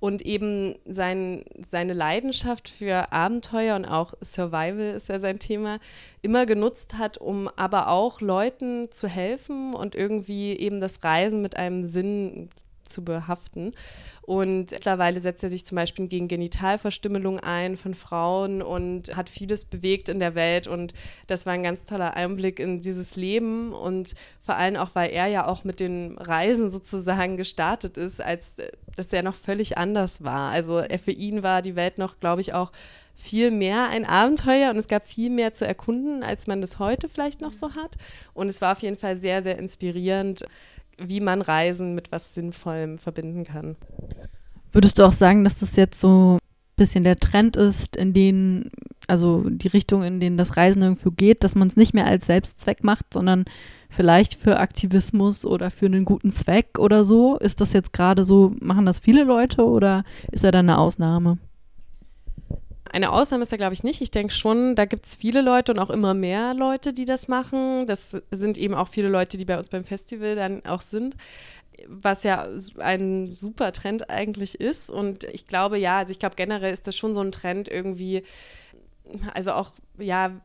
und 0.00 0.20
eben 0.20 0.74
sein, 0.84 1.44
seine 1.58 1.94
Leidenschaft 1.94 2.68
für 2.68 3.10
Abenteuer 3.10 3.76
und 3.76 3.86
auch 3.86 4.12
Survival 4.20 4.94
ist 4.94 5.08
ja 5.08 5.18
sein 5.18 5.38
Thema, 5.38 5.78
immer 6.20 6.44
genutzt 6.44 6.98
hat, 6.98 7.16
um 7.16 7.48
aber 7.56 7.88
auch 7.88 8.20
Leuten 8.20 8.92
zu 8.92 9.08
helfen 9.08 9.72
und 9.74 9.94
irgendwie 9.94 10.52
eben 10.52 10.80
das 10.82 11.02
Reisen 11.02 11.40
mit 11.40 11.56
einem 11.56 11.86
Sinn 11.86 12.50
zu 12.92 13.04
behaften. 13.04 13.74
Und 14.22 14.70
mittlerweile 14.70 15.18
setzt 15.18 15.42
er 15.42 15.50
sich 15.50 15.66
zum 15.66 15.76
Beispiel 15.76 16.06
gegen 16.06 16.28
Genitalverstümmelung 16.28 17.40
ein 17.40 17.76
von 17.76 17.94
Frauen 17.94 18.62
und 18.62 19.16
hat 19.16 19.28
vieles 19.28 19.64
bewegt 19.64 20.08
in 20.08 20.20
der 20.20 20.36
Welt. 20.36 20.68
Und 20.68 20.94
das 21.26 21.44
war 21.44 21.54
ein 21.54 21.64
ganz 21.64 21.86
toller 21.86 22.14
Einblick 22.14 22.60
in 22.60 22.80
dieses 22.80 23.16
Leben. 23.16 23.72
Und 23.72 24.14
vor 24.40 24.54
allem 24.54 24.76
auch, 24.76 24.90
weil 24.94 25.10
er 25.10 25.26
ja 25.26 25.48
auch 25.48 25.64
mit 25.64 25.80
den 25.80 26.16
Reisen 26.18 26.70
sozusagen 26.70 27.36
gestartet 27.36 27.96
ist, 27.96 28.20
als 28.20 28.54
das 28.94 29.10
ja 29.10 29.22
noch 29.22 29.34
völlig 29.34 29.76
anders 29.76 30.22
war. 30.22 30.50
Also 30.50 30.82
für 31.02 31.10
ihn 31.10 31.42
war 31.42 31.60
die 31.62 31.74
Welt 31.74 31.98
noch, 31.98 32.20
glaube 32.20 32.42
ich, 32.42 32.54
auch 32.54 32.70
viel 33.14 33.50
mehr 33.50 33.88
ein 33.88 34.04
Abenteuer 34.04 34.70
und 34.70 34.76
es 34.76 34.88
gab 34.88 35.06
viel 35.06 35.30
mehr 35.30 35.52
zu 35.52 35.66
erkunden, 35.66 36.22
als 36.22 36.46
man 36.46 36.60
das 36.60 36.78
heute 36.78 37.08
vielleicht 37.08 37.40
noch 37.40 37.52
so 37.52 37.74
hat. 37.74 37.96
Und 38.34 38.48
es 38.48 38.60
war 38.60 38.72
auf 38.72 38.80
jeden 38.80 38.96
Fall 38.96 39.16
sehr, 39.16 39.42
sehr 39.42 39.58
inspirierend, 39.58 40.44
wie 40.98 41.20
man 41.20 41.42
Reisen 41.42 41.94
mit 41.94 42.12
was 42.12 42.34
Sinnvollem 42.34 42.98
verbinden 42.98 43.44
kann. 43.44 43.76
Würdest 44.72 44.98
du 44.98 45.04
auch 45.04 45.12
sagen, 45.12 45.44
dass 45.44 45.58
das 45.58 45.76
jetzt 45.76 46.00
so 46.00 46.36
ein 46.36 46.76
bisschen 46.76 47.04
der 47.04 47.16
Trend 47.16 47.56
ist, 47.56 47.96
in 47.96 48.12
den, 48.14 48.70
also 49.06 49.44
die 49.48 49.68
Richtung, 49.68 50.02
in 50.02 50.20
denen 50.20 50.36
das 50.36 50.56
Reisen 50.56 50.82
irgendwo 50.82 51.10
geht, 51.10 51.44
dass 51.44 51.54
man 51.54 51.68
es 51.68 51.76
nicht 51.76 51.92
mehr 51.92 52.06
als 52.06 52.26
Selbstzweck 52.26 52.82
macht, 52.82 53.12
sondern 53.12 53.44
vielleicht 53.90 54.34
für 54.34 54.58
Aktivismus 54.58 55.44
oder 55.44 55.70
für 55.70 55.86
einen 55.86 56.04
guten 56.04 56.30
Zweck 56.30 56.78
oder 56.78 57.04
so? 57.04 57.36
Ist 57.36 57.60
das 57.60 57.74
jetzt 57.74 57.92
gerade 57.92 58.24
so, 58.24 58.54
machen 58.60 58.86
das 58.86 59.00
viele 59.00 59.24
Leute 59.24 59.64
oder 59.64 60.04
ist 60.30 60.44
er 60.44 60.52
dann 60.52 60.70
eine 60.70 60.78
Ausnahme? 60.78 61.38
Eine 62.92 63.10
Ausnahme 63.10 63.42
ist 63.42 63.52
ja, 63.52 63.56
glaube 63.56 63.72
ich, 63.72 63.82
nicht. 63.82 64.00
Ich 64.00 64.10
denke 64.10 64.34
schon, 64.34 64.76
da 64.76 64.84
gibt 64.84 65.06
es 65.06 65.16
viele 65.16 65.40
Leute 65.40 65.72
und 65.72 65.78
auch 65.78 65.90
immer 65.90 66.14
mehr 66.14 66.54
Leute, 66.54 66.92
die 66.92 67.06
das 67.06 67.26
machen. 67.26 67.86
Das 67.86 68.16
sind 68.30 68.58
eben 68.58 68.74
auch 68.74 68.88
viele 68.88 69.08
Leute, 69.08 69.38
die 69.38 69.44
bei 69.44 69.56
uns 69.56 69.68
beim 69.68 69.84
Festival 69.84 70.34
dann 70.34 70.64
auch 70.66 70.82
sind 70.82 71.16
was 71.88 72.22
ja 72.22 72.48
ein 72.78 73.32
super 73.32 73.72
Trend 73.72 74.10
eigentlich 74.10 74.60
ist. 74.60 74.90
Und 74.90 75.24
ich 75.24 75.46
glaube, 75.46 75.78
ja, 75.78 75.98
also 75.98 76.10
ich 76.12 76.18
glaube 76.18 76.36
generell 76.36 76.72
ist 76.72 76.86
das 76.86 76.96
schon 76.96 77.14
so 77.14 77.20
ein 77.20 77.32
Trend 77.32 77.68
irgendwie, 77.68 78.22
also 79.34 79.52
auch, 79.52 79.72
ja, 79.98 80.40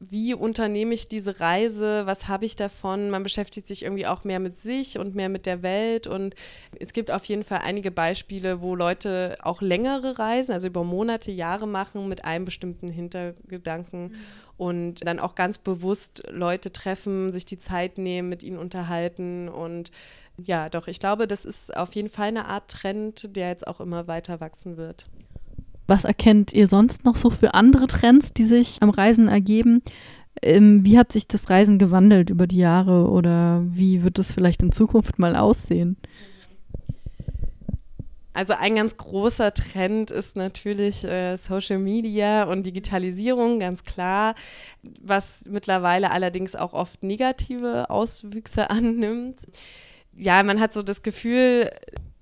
wie 0.00 0.32
unternehme 0.32 0.94
ich 0.94 1.08
diese 1.08 1.40
Reise, 1.40 2.06
was 2.06 2.28
habe 2.28 2.46
ich 2.46 2.54
davon? 2.54 3.10
Man 3.10 3.24
beschäftigt 3.24 3.66
sich 3.66 3.82
irgendwie 3.82 4.06
auch 4.06 4.22
mehr 4.22 4.38
mit 4.38 4.56
sich 4.56 4.96
und 4.96 5.16
mehr 5.16 5.28
mit 5.28 5.44
der 5.44 5.62
Welt. 5.64 6.06
Und 6.06 6.36
es 6.78 6.92
gibt 6.92 7.10
auf 7.10 7.24
jeden 7.24 7.42
Fall 7.42 7.62
einige 7.64 7.90
Beispiele, 7.90 8.62
wo 8.62 8.76
Leute 8.76 9.36
auch 9.42 9.60
längere 9.60 10.20
Reisen, 10.20 10.52
also 10.52 10.68
über 10.68 10.84
Monate, 10.84 11.32
Jahre 11.32 11.66
machen 11.66 12.08
mit 12.08 12.24
einem 12.24 12.44
bestimmten 12.44 12.86
Hintergedanken 12.86 14.02
mhm. 14.04 14.14
und 14.56 15.06
dann 15.06 15.18
auch 15.18 15.34
ganz 15.34 15.58
bewusst 15.58 16.22
Leute 16.30 16.72
treffen, 16.72 17.32
sich 17.32 17.44
die 17.44 17.58
Zeit 17.58 17.98
nehmen, 17.98 18.28
mit 18.28 18.44
ihnen 18.44 18.58
unterhalten. 18.58 19.48
Und 19.48 19.90
ja, 20.36 20.68
doch, 20.68 20.86
ich 20.86 21.00
glaube, 21.00 21.26
das 21.26 21.44
ist 21.44 21.76
auf 21.76 21.96
jeden 21.96 22.08
Fall 22.08 22.28
eine 22.28 22.46
Art 22.46 22.70
Trend, 22.70 23.34
der 23.36 23.48
jetzt 23.48 23.66
auch 23.66 23.80
immer 23.80 24.06
weiter 24.06 24.38
wachsen 24.38 24.76
wird. 24.76 25.06
Was 25.88 26.04
erkennt 26.04 26.52
ihr 26.52 26.68
sonst 26.68 27.04
noch 27.04 27.16
so 27.16 27.30
für 27.30 27.54
andere 27.54 27.86
Trends, 27.86 28.34
die 28.34 28.44
sich 28.44 28.76
am 28.82 28.90
Reisen 28.90 29.26
ergeben? 29.26 29.82
Ähm, 30.42 30.84
wie 30.84 30.98
hat 30.98 31.12
sich 31.12 31.26
das 31.26 31.48
Reisen 31.48 31.78
gewandelt 31.78 32.28
über 32.28 32.46
die 32.46 32.58
Jahre 32.58 33.08
oder 33.08 33.62
wie 33.64 34.04
wird 34.04 34.18
es 34.18 34.30
vielleicht 34.30 34.62
in 34.62 34.70
Zukunft 34.70 35.18
mal 35.18 35.34
aussehen? 35.34 35.96
Also 38.34 38.52
ein 38.52 38.76
ganz 38.76 38.96
großer 38.98 39.52
Trend 39.52 40.10
ist 40.10 40.36
natürlich 40.36 41.02
äh, 41.04 41.36
Social 41.36 41.78
Media 41.78 42.44
und 42.44 42.66
Digitalisierung, 42.66 43.58
ganz 43.58 43.82
klar, 43.82 44.34
was 45.00 45.44
mittlerweile 45.46 46.10
allerdings 46.12 46.54
auch 46.54 46.74
oft 46.74 47.02
negative 47.02 47.88
Auswüchse 47.88 48.68
annimmt. 48.70 49.40
Ja, 50.14 50.42
man 50.42 50.60
hat 50.60 50.72
so 50.72 50.82
das 50.82 51.02
Gefühl, 51.02 51.70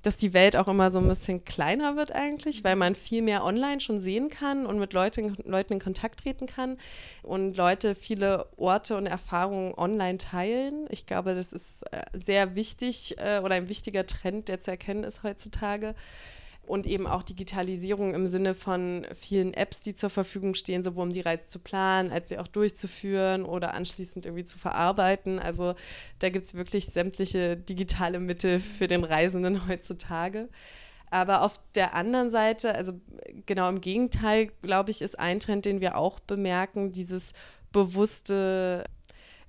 dass 0.07 0.17
die 0.17 0.33
Welt 0.33 0.55
auch 0.55 0.69
immer 0.69 0.93
so 0.93 1.01
ein 1.01 1.09
bisschen 1.09 1.45
kleiner 1.45 1.97
wird 1.97 2.13
eigentlich, 2.13 2.63
weil 2.63 2.77
man 2.77 2.95
viel 2.95 3.23
mehr 3.23 3.45
online 3.45 3.81
schon 3.81 4.01
sehen 4.01 4.31
kann 4.31 4.65
und 4.65 4.79
mit 4.79 4.93
Leute, 4.93 5.35
Leuten 5.45 5.73
in 5.73 5.81
Kontakt 5.81 6.21
treten 6.21 6.47
kann 6.47 6.79
und 7.25 7.57
Leute 7.57 7.97
viele 7.97 8.47
Orte 8.57 8.97
und 8.97 9.07
Erfahrungen 9.07 9.75
online 9.75 10.19
teilen. 10.19 10.87
Ich 10.91 11.07
glaube, 11.07 11.35
das 11.35 11.53
ist 11.53 11.83
äh, 11.91 12.05
sehr 12.13 12.55
wichtig 12.55 13.17
äh, 13.19 13.41
oder 13.41 13.57
ein 13.57 13.69
wichtiger 13.69 14.07
Trend, 14.07 14.47
der 14.47 14.61
zu 14.61 14.71
erkennen 14.71 15.03
ist 15.03 15.25
heutzutage 15.25 15.97
und 16.67 16.87
eben 16.87 17.07
auch 17.07 17.23
Digitalisierung 17.23 18.15
im 18.15 18.27
Sinne 18.27 18.55
von 18.55 19.07
vielen 19.15 19.55
Apps, 19.55 19.83
die 19.83 19.95
zur 19.95 20.11
Verfügung 20.11 20.55
stehen, 20.55 20.83
sowohl 20.83 21.05
um 21.05 21.13
die 21.13 21.21
Reise 21.21 21.47
zu 21.47 21.59
planen, 21.59 22.11
als 22.11 22.29
sie 22.29 22.39
auch 22.39 22.49
durchzuführen 22.49 23.45
oder 23.45 23.75
anschließend 23.75 24.27
irgendwie 24.27 24.45
zu 24.45 24.59
verarbeiten. 24.59 25.39
Also 25.39 25.75
da 26.19 26.29
gibt 26.31 26.47
es 26.47 26.55
wirklich 26.55 26.87
sämtliche 26.87 27.57
digitale 27.57 28.21
Mittel 28.21 28.61
für 28.61 28.87
den 28.87 29.05
Reisenden 29.05 29.69
heutzutage. 29.69 30.49
Aber 31.11 31.43
auf 31.43 31.61
der 31.75 31.95
anderen 31.95 32.31
Seite, 32.31 32.75
also 32.75 32.93
genau 33.47 33.69
im 33.69 33.81
Gegenteil, 33.81 34.51
glaube 34.63 34.91
ich, 34.91 35.03
ist 35.03 35.19
ein 35.19 35.39
Trend, 35.39 35.65
den 35.65 35.81
wir 35.81 35.97
auch 35.97 36.19
bemerken, 36.21 36.93
dieses 36.93 37.33
bewusste, 37.73 38.85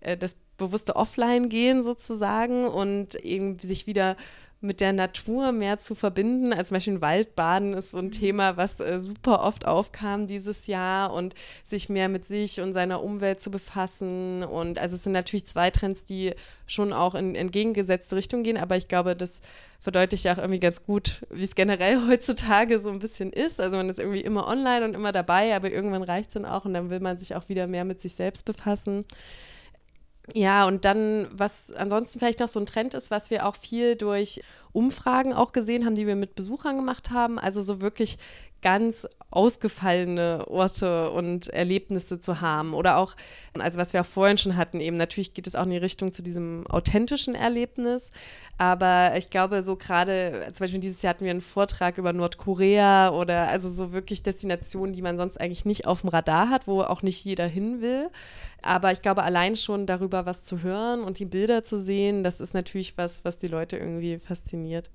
äh, 0.01 0.17
das 0.17 0.37
bewusste 0.57 0.95
Offline-Gehen 0.95 1.83
sozusagen 1.83 2.67
und 2.67 3.15
irgendwie 3.23 3.67
sich 3.67 3.87
wieder 3.87 4.17
mit 4.59 4.81
der 4.81 4.91
Natur 4.91 5.51
mehr 5.51 5.77
zu 5.77 5.93
verbinden. 5.93 6.51
Also 6.51 6.69
zum 6.69 6.75
Beispiel 6.75 7.01
Waldbaden 7.01 7.73
ist 7.73 7.91
so 7.91 7.99
ein 7.99 8.05
mhm. 8.05 8.11
Thema, 8.11 8.57
was 8.57 8.79
äh, 8.79 8.99
super 8.99 9.43
oft 9.43 9.67
aufkam 9.67 10.25
dieses 10.25 10.65
Jahr 10.65 11.13
und 11.13 11.35
sich 11.63 11.89
mehr 11.89 12.09
mit 12.09 12.25
sich 12.25 12.59
und 12.59 12.73
seiner 12.73 13.03
Umwelt 13.03 13.39
zu 13.39 13.51
befassen. 13.51 14.43
Und 14.43 14.79
also 14.79 14.95
es 14.95 15.03
sind 15.03 15.13
natürlich 15.13 15.45
zwei 15.45 15.69
Trends, 15.69 16.05
die 16.05 16.33
schon 16.65 16.91
auch 16.91 17.13
in 17.13 17.35
entgegengesetzte 17.35 18.15
Richtung 18.15 18.43
gehen, 18.43 18.57
aber 18.57 18.77
ich 18.77 18.87
glaube, 18.87 19.15
das 19.15 19.41
verdeutlicht 19.79 20.25
ja 20.25 20.33
auch 20.33 20.39
irgendwie 20.39 20.59
ganz 20.59 20.83
gut, 20.83 21.21
wie 21.29 21.43
es 21.43 21.53
generell 21.53 22.01
heutzutage 22.07 22.79
so 22.79 22.89
ein 22.89 22.99
bisschen 22.99 23.31
ist. 23.31 23.59
Also 23.59 23.77
man 23.77 23.89
ist 23.89 23.99
irgendwie 23.99 24.21
immer 24.21 24.47
online 24.47 24.85
und 24.85 24.95
immer 24.95 25.11
dabei, 25.11 25.55
aber 25.55 25.71
irgendwann 25.71 26.03
reicht 26.03 26.29
es 26.29 26.33
dann 26.33 26.45
auch 26.45 26.65
und 26.65 26.73
dann 26.73 26.89
will 26.89 26.99
man 26.99 27.17
sich 27.17 27.35
auch 27.35 27.47
wieder 27.47 27.67
mehr 27.67 27.85
mit 27.85 28.01
sich 28.01 28.15
selbst 28.15 28.43
befassen. 28.43 29.05
Ja, 30.33 30.67
und 30.67 30.83
dann, 30.83 31.27
was 31.31 31.71
ansonsten 31.71 32.19
vielleicht 32.19 32.39
noch 32.41 32.49
so 32.49 32.59
ein 32.59 32.65
Trend 32.65 32.93
ist, 32.93 33.11
was 33.11 33.29
wir 33.29 33.45
auch 33.45 33.55
viel 33.55 33.95
durch 33.95 34.41
Umfragen 34.73 35.33
auch 35.33 35.53
gesehen 35.53 35.85
haben, 35.85 35.95
die 35.95 36.05
wir 36.05 36.17
mit 36.17 36.35
Besuchern 36.35 36.75
gemacht 36.75 37.11
haben, 37.11 37.39
also 37.39 37.61
so 37.61 37.79
wirklich 37.79 38.17
ganz 38.61 39.07
ausgefallene 39.29 40.45
Orte 40.47 41.11
und 41.11 41.47
Erlebnisse 41.49 42.19
zu 42.19 42.39
haben. 42.39 42.73
Oder 42.73 42.97
auch, 42.97 43.15
also 43.59 43.77
was 43.77 43.93
wir 43.93 44.01
auch 44.01 44.05
vorhin 44.05 44.37
schon 44.37 44.55
hatten, 44.55 44.79
eben 44.79 44.95
natürlich 44.95 45.33
geht 45.33 45.47
es 45.47 45.55
auch 45.55 45.65
in 45.65 45.71
die 45.71 45.77
Richtung 45.77 46.13
zu 46.13 46.23
diesem 46.23 46.65
authentischen 46.67 47.35
Erlebnis. 47.35 48.11
Aber 48.57 49.13
ich 49.17 49.29
glaube, 49.29 49.61
so 49.63 49.75
gerade, 49.75 50.47
zum 50.53 50.63
Beispiel 50.63 50.79
dieses 50.79 51.01
Jahr 51.01 51.13
hatten 51.13 51.25
wir 51.25 51.31
einen 51.31 51.41
Vortrag 51.41 51.97
über 51.97 52.13
Nordkorea 52.13 53.11
oder 53.11 53.49
also 53.49 53.69
so 53.69 53.91
wirklich 53.91 54.23
Destinationen, 54.23 54.93
die 54.93 55.01
man 55.01 55.17
sonst 55.17 55.39
eigentlich 55.39 55.65
nicht 55.65 55.85
auf 55.85 56.01
dem 56.01 56.09
Radar 56.09 56.49
hat, 56.49 56.67
wo 56.67 56.81
auch 56.81 57.01
nicht 57.01 57.23
jeder 57.23 57.47
hin 57.47 57.81
will. 57.81 58.09
Aber 58.61 58.91
ich 58.91 59.01
glaube, 59.01 59.23
allein 59.23 59.55
schon 59.55 59.85
darüber 59.85 60.25
was 60.25 60.45
zu 60.45 60.61
hören 60.61 61.03
und 61.03 61.19
die 61.19 61.25
Bilder 61.25 61.63
zu 61.63 61.79
sehen, 61.79 62.23
das 62.23 62.39
ist 62.39 62.53
natürlich 62.53 62.97
was, 62.97 63.25
was 63.25 63.37
die 63.37 63.47
Leute 63.47 63.77
irgendwie 63.77 64.19
fasziniert 64.19 64.89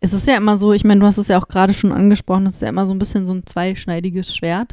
es 0.00 0.12
ist 0.12 0.26
ja 0.26 0.36
immer 0.36 0.56
so, 0.56 0.72
ich 0.72 0.84
meine, 0.84 1.00
du 1.00 1.06
hast 1.06 1.18
es 1.18 1.28
ja 1.28 1.38
auch 1.38 1.48
gerade 1.48 1.74
schon 1.74 1.92
angesprochen, 1.92 2.46
es 2.46 2.54
ist 2.54 2.62
ja 2.62 2.68
immer 2.68 2.86
so 2.86 2.92
ein 2.92 2.98
bisschen 2.98 3.26
so 3.26 3.32
ein 3.32 3.46
zweischneidiges 3.46 4.34
Schwert. 4.34 4.72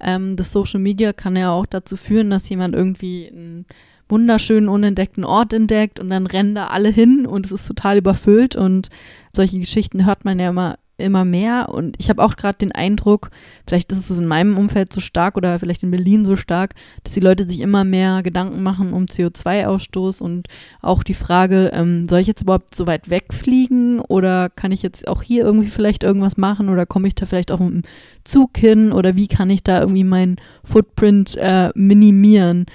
Ähm, 0.00 0.36
das 0.36 0.52
Social 0.52 0.80
Media 0.80 1.12
kann 1.12 1.36
ja 1.36 1.50
auch 1.50 1.66
dazu 1.66 1.96
führen, 1.96 2.30
dass 2.30 2.48
jemand 2.48 2.74
irgendwie 2.74 3.28
einen 3.28 3.66
wunderschönen, 4.08 4.68
unentdeckten 4.68 5.24
Ort 5.24 5.52
entdeckt 5.52 5.98
und 5.98 6.10
dann 6.10 6.26
rennen 6.26 6.54
da 6.54 6.68
alle 6.68 6.90
hin 6.90 7.26
und 7.26 7.46
es 7.46 7.52
ist 7.52 7.66
total 7.66 7.98
überfüllt 7.98 8.54
und 8.54 8.90
solche 9.32 9.58
Geschichten 9.58 10.06
hört 10.06 10.24
man 10.24 10.38
ja 10.38 10.50
immer 10.50 10.78
immer 10.96 11.24
mehr 11.24 11.70
und 11.70 11.96
ich 11.98 12.08
habe 12.08 12.22
auch 12.22 12.36
gerade 12.36 12.58
den 12.58 12.72
Eindruck, 12.72 13.30
vielleicht 13.66 13.90
ist 13.90 14.10
es 14.10 14.18
in 14.18 14.26
meinem 14.26 14.56
Umfeld 14.56 14.92
so 14.92 15.00
stark 15.00 15.36
oder 15.36 15.58
vielleicht 15.58 15.82
in 15.82 15.90
Berlin 15.90 16.24
so 16.24 16.36
stark, 16.36 16.74
dass 17.02 17.14
die 17.14 17.20
Leute 17.20 17.46
sich 17.46 17.60
immer 17.60 17.84
mehr 17.84 18.22
Gedanken 18.22 18.62
machen 18.62 18.92
um 18.92 19.06
CO2-Ausstoß 19.06 20.22
und 20.22 20.48
auch 20.80 21.02
die 21.02 21.14
Frage, 21.14 21.70
ähm, 21.74 22.06
soll 22.08 22.20
ich 22.20 22.26
jetzt 22.26 22.42
überhaupt 22.42 22.74
so 22.74 22.86
weit 22.86 23.10
wegfliegen 23.10 24.00
oder 24.00 24.50
kann 24.50 24.72
ich 24.72 24.82
jetzt 24.82 25.08
auch 25.08 25.22
hier 25.22 25.44
irgendwie 25.44 25.70
vielleicht 25.70 26.04
irgendwas 26.04 26.36
machen 26.36 26.68
oder 26.68 26.86
komme 26.86 27.08
ich 27.08 27.14
da 27.14 27.26
vielleicht 27.26 27.50
auch 27.50 27.60
mit 27.60 27.70
dem 27.70 27.82
Zug 28.24 28.56
hin 28.56 28.92
oder 28.92 29.16
wie 29.16 29.28
kann 29.28 29.50
ich 29.50 29.64
da 29.64 29.80
irgendwie 29.80 30.04
meinen 30.04 30.36
Footprint 30.62 31.36
äh, 31.36 31.70
minimieren? 31.74 32.66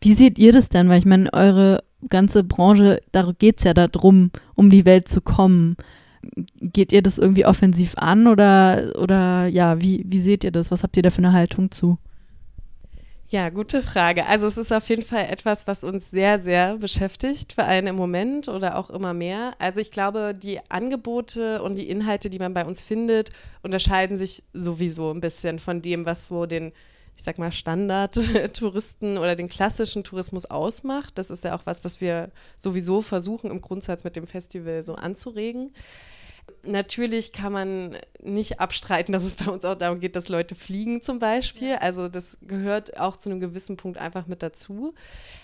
Wie 0.00 0.12
seht 0.12 0.38
ihr 0.38 0.52
das 0.52 0.68
denn? 0.68 0.90
Weil 0.90 0.98
ich 0.98 1.06
meine, 1.06 1.32
eure 1.32 1.82
ganze 2.10 2.44
Branche, 2.44 3.00
da 3.12 3.32
geht 3.38 3.58
es 3.58 3.64
ja 3.64 3.74
darum, 3.74 4.30
um 4.54 4.68
die 4.68 4.84
Welt 4.84 5.08
zu 5.08 5.20
kommen. 5.20 5.76
Geht 6.60 6.92
ihr 6.92 7.02
das 7.02 7.18
irgendwie 7.18 7.46
offensiv 7.46 7.94
an 7.96 8.26
oder, 8.26 8.92
oder 8.96 9.46
ja, 9.46 9.80
wie, 9.80 10.04
wie 10.06 10.20
seht 10.20 10.44
ihr 10.44 10.52
das? 10.52 10.70
Was 10.70 10.82
habt 10.82 10.96
ihr 10.96 11.02
da 11.02 11.10
für 11.10 11.18
eine 11.18 11.32
Haltung 11.32 11.70
zu? 11.70 11.98
Ja, 13.28 13.48
gute 13.48 13.82
Frage. 13.82 14.26
Also 14.26 14.46
es 14.46 14.58
ist 14.58 14.72
auf 14.72 14.88
jeden 14.88 15.02
Fall 15.02 15.26
etwas, 15.30 15.66
was 15.66 15.82
uns 15.82 16.10
sehr, 16.10 16.38
sehr 16.38 16.76
beschäftigt, 16.76 17.54
vor 17.54 17.64
allem 17.64 17.86
im 17.86 17.96
Moment 17.96 18.48
oder 18.48 18.78
auch 18.78 18.90
immer 18.90 19.14
mehr. 19.14 19.54
Also 19.58 19.80
ich 19.80 19.90
glaube, 19.90 20.34
die 20.40 20.60
Angebote 20.70 21.62
und 21.62 21.76
die 21.76 21.88
Inhalte, 21.88 22.30
die 22.30 22.38
man 22.38 22.54
bei 22.54 22.64
uns 22.64 22.82
findet, 22.82 23.30
unterscheiden 23.62 24.18
sich 24.18 24.44
sowieso 24.52 25.10
ein 25.10 25.20
bisschen 25.20 25.58
von 25.58 25.82
dem, 25.82 26.06
was 26.06 26.28
so 26.28 26.46
den 26.46 26.72
ich 27.16 27.22
sag 27.22 27.38
mal, 27.38 27.52
Standard-Touristen 27.52 29.18
oder 29.18 29.36
den 29.36 29.48
klassischen 29.48 30.04
Tourismus 30.04 30.46
ausmacht. 30.46 31.16
Das 31.16 31.30
ist 31.30 31.44
ja 31.44 31.56
auch 31.56 31.64
was, 31.64 31.84
was 31.84 32.00
wir 32.00 32.30
sowieso 32.56 33.02
versuchen, 33.02 33.50
im 33.50 33.60
Grundsatz 33.60 34.04
mit 34.04 34.16
dem 34.16 34.26
Festival 34.26 34.82
so 34.82 34.94
anzuregen. 34.94 35.72
Natürlich 36.62 37.32
kann 37.32 37.52
man 37.52 37.96
nicht 38.22 38.60
abstreiten, 38.60 39.12
dass 39.12 39.24
es 39.24 39.36
bei 39.36 39.50
uns 39.50 39.64
auch 39.64 39.74
darum 39.74 40.00
geht, 40.00 40.16
dass 40.16 40.28
Leute 40.28 40.54
fliegen 40.54 41.02
zum 41.02 41.18
Beispiel. 41.18 41.76
Also 41.76 42.08
das 42.08 42.38
gehört 42.42 42.98
auch 42.98 43.16
zu 43.16 43.30
einem 43.30 43.40
gewissen 43.40 43.76
Punkt 43.76 43.98
einfach 43.98 44.26
mit 44.26 44.42
dazu. 44.42 44.94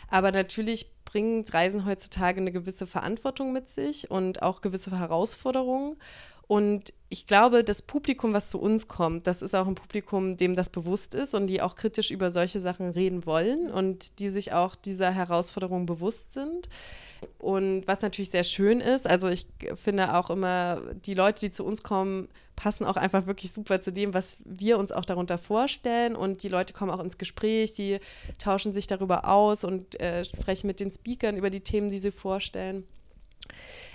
Aber 0.09 0.33
natürlich 0.33 0.91
bringen 1.05 1.45
Reisen 1.51 1.87
heutzutage 1.87 2.41
eine 2.41 2.53
gewisse 2.53 2.87
Verantwortung 2.87 3.53
mit 3.53 3.69
sich 3.69 4.11
und 4.11 4.43
auch 4.43 4.61
gewisse 4.61 4.99
Herausforderungen. 4.99 5.97
Und 6.51 6.93
ich 7.09 7.29
glaube, 7.29 7.63
das 7.63 7.81
Publikum, 7.81 8.33
was 8.33 8.51
zu 8.51 8.61
uns 8.61 8.89
kommt, 8.89 9.29
das 9.29 9.41
ist 9.41 9.55
auch 9.55 9.69
ein 9.69 9.77
Publikum, 9.77 10.37
dem 10.37 10.57
das 10.57 10.69
bewusst 10.69 11.15
ist 11.15 11.33
und 11.33 11.47
die 11.47 11.63
auch 11.63 11.77
kritisch 11.77 12.11
über 12.11 12.33
solche 12.33 12.59
Sachen 12.59 12.91
reden 12.91 13.25
wollen 13.25 13.71
und 13.71 14.19
die 14.19 14.31
sich 14.31 14.53
auch 14.53 14.75
dieser 14.75 15.13
Herausforderung 15.13 15.87
bewusst 15.87 16.33
sind. 16.33 16.69
Und 17.39 17.87
was 17.87 18.01
natürlich 18.01 18.31
sehr 18.31 18.43
schön 18.43 18.81
ist, 18.81 19.07
also 19.07 19.29
ich 19.29 19.47
finde 19.77 20.13
auch 20.17 20.29
immer, 20.29 20.83
die 21.07 21.15
Leute, 21.15 21.39
die 21.39 21.53
zu 21.53 21.65
uns 21.65 21.85
kommen, 21.85 22.27
passen 22.57 22.85
auch 22.85 22.97
einfach 22.97 23.29
wirklich 23.29 23.53
super 23.53 23.81
zu 23.81 23.93
dem, 23.93 24.13
was 24.13 24.39
wir 24.45 24.77
uns 24.77 24.91
auch 24.91 25.05
darunter 25.05 25.39
vorstellen. 25.39 26.17
Und 26.17 26.43
die 26.43 26.49
Leute 26.49 26.75
kommen 26.75 26.91
auch 26.91 26.99
ins 26.99 27.17
Gespräch, 27.17 27.75
die 27.75 28.01
tauschen 28.41 28.73
sich 28.73 28.89
darüber 28.89 29.29
aus 29.29 29.63
und 29.63 30.01
äh, 30.01 30.25
sprechen 30.25 30.67
mit 30.67 30.81
den 30.81 30.91
Speakern 30.91 31.37
über 31.37 31.49
die 31.49 31.61
Themen, 31.61 31.91
die 31.91 32.01
sie 32.01 32.11
vorstellen. 32.11 32.89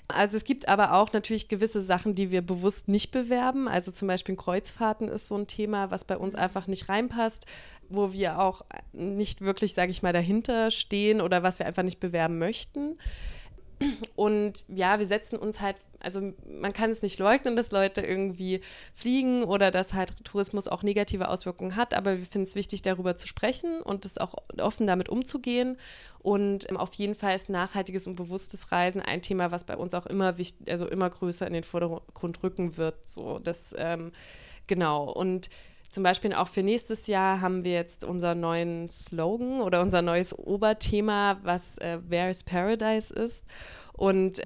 Also 0.08 0.38
es 0.38 0.44
gibt 0.44 0.68
aber 0.68 0.94
auch 0.94 1.13
natürlich 1.13 1.48
gewisse 1.48 1.82
Sachen, 1.82 2.13
die 2.13 2.30
wir 2.30 2.41
bewusst 2.41 2.88
nicht 2.88 3.12
bewerben. 3.12 3.68
Also 3.68 3.91
zum 3.91 4.08
Beispiel 4.08 4.36
Kreuzfahrten 4.36 5.08
ist 5.08 5.28
so 5.28 5.36
ein 5.36 5.48
Thema, 5.48 5.89
was 5.89 6.06
bei 6.06 6.18
uns 6.18 6.36
einfach 6.36 6.68
nicht 6.68 6.89
reinpasst, 6.89 7.46
wo 7.89 8.13
wir 8.13 8.39
auch 8.39 8.63
nicht 8.94 9.41
wirklich, 9.41 9.74
sage 9.74 9.91
ich 9.91 10.04
mal, 10.04 10.13
dahinter 10.13 10.70
stehen 10.70 11.22
oder 11.22 11.44
was 11.44 11.60
wir 11.60 11.65
einfach 11.65 11.84
nicht 11.84 12.00
bewerben 12.00 12.38
möchten. 12.38 12.98
Und 14.16 14.64
ja, 14.68 15.00
wir 15.00 15.06
setzen 15.06 15.38
uns 15.38 15.60
halt, 15.60 15.78
also 16.00 16.34
man 16.48 16.74
kann 16.74 16.90
es 16.90 17.02
nicht 17.02 17.20
leugnen, 17.20 17.56
dass 17.56 17.72
Leute 17.72 18.02
irgendwie 18.02 18.62
fliegen 18.94 19.44
oder 19.44 19.72
dass 19.72 19.94
halt 19.94 20.14
Tourismus 20.24 20.68
auch 20.68 20.84
negative 20.84 21.30
Auswirkungen 21.30 21.76
hat, 21.76 21.94
aber 21.94 22.18
wir 22.18 22.26
finden 22.26 22.48
es 22.48 22.56
wichtig, 22.56 22.82
darüber 22.82 23.16
zu 23.16 23.28
sprechen 23.28 23.82
und 23.82 24.06
es 24.06 24.18
auch 24.18 24.36
offen 24.60 24.88
damit 24.88 25.10
umzugehen. 25.10 25.78
Und 26.20 26.70
ähm, 26.70 26.78
auf 26.78 26.94
jeden 26.96 27.16
Fall 27.16 27.36
ist 27.36 27.50
nachhaltiges 27.50 28.08
und 28.08 28.16
bewusstes 28.16 28.72
Reisen 28.72 29.02
ein 29.02 29.22
Thema, 29.22 29.52
was 29.52 29.64
bei 29.64 29.78
uns 29.78 29.94
auch 29.94 30.06
immer 30.06 30.38
wichtig, 30.38 30.72
also 30.72 30.88
immer 30.88 31.10
größer 31.10 31.46
in 31.46 31.54
den 31.54 31.64
Vordergrund 31.64 32.42
rücken 32.44 32.78
wird. 32.78 33.10
So, 33.10 33.40
das 33.40 33.76
ähm, 33.78 34.12
genau. 34.68 35.12
Und 35.12 35.50
zum 35.96 36.04
Beispiel 36.04 36.34
auch 36.34 36.50
für 36.50 36.62
nächstes 36.62 37.08
Jahr 37.08 37.40
haben 37.40 37.64
wir 37.64 37.72
jetzt 37.72 38.04
unseren 38.04 38.42
neuen 38.42 38.90
Slogan 38.90 39.62
oder 39.62 39.82
unser 39.82 40.02
neues 40.02 40.38
Oberthema, 40.38 41.40
was 41.42 41.78
äh, 41.78 42.00
Where 42.06 42.30
is 42.30 42.44
Paradise 42.44 43.14
ist. 43.14 43.46
Und 43.94 44.42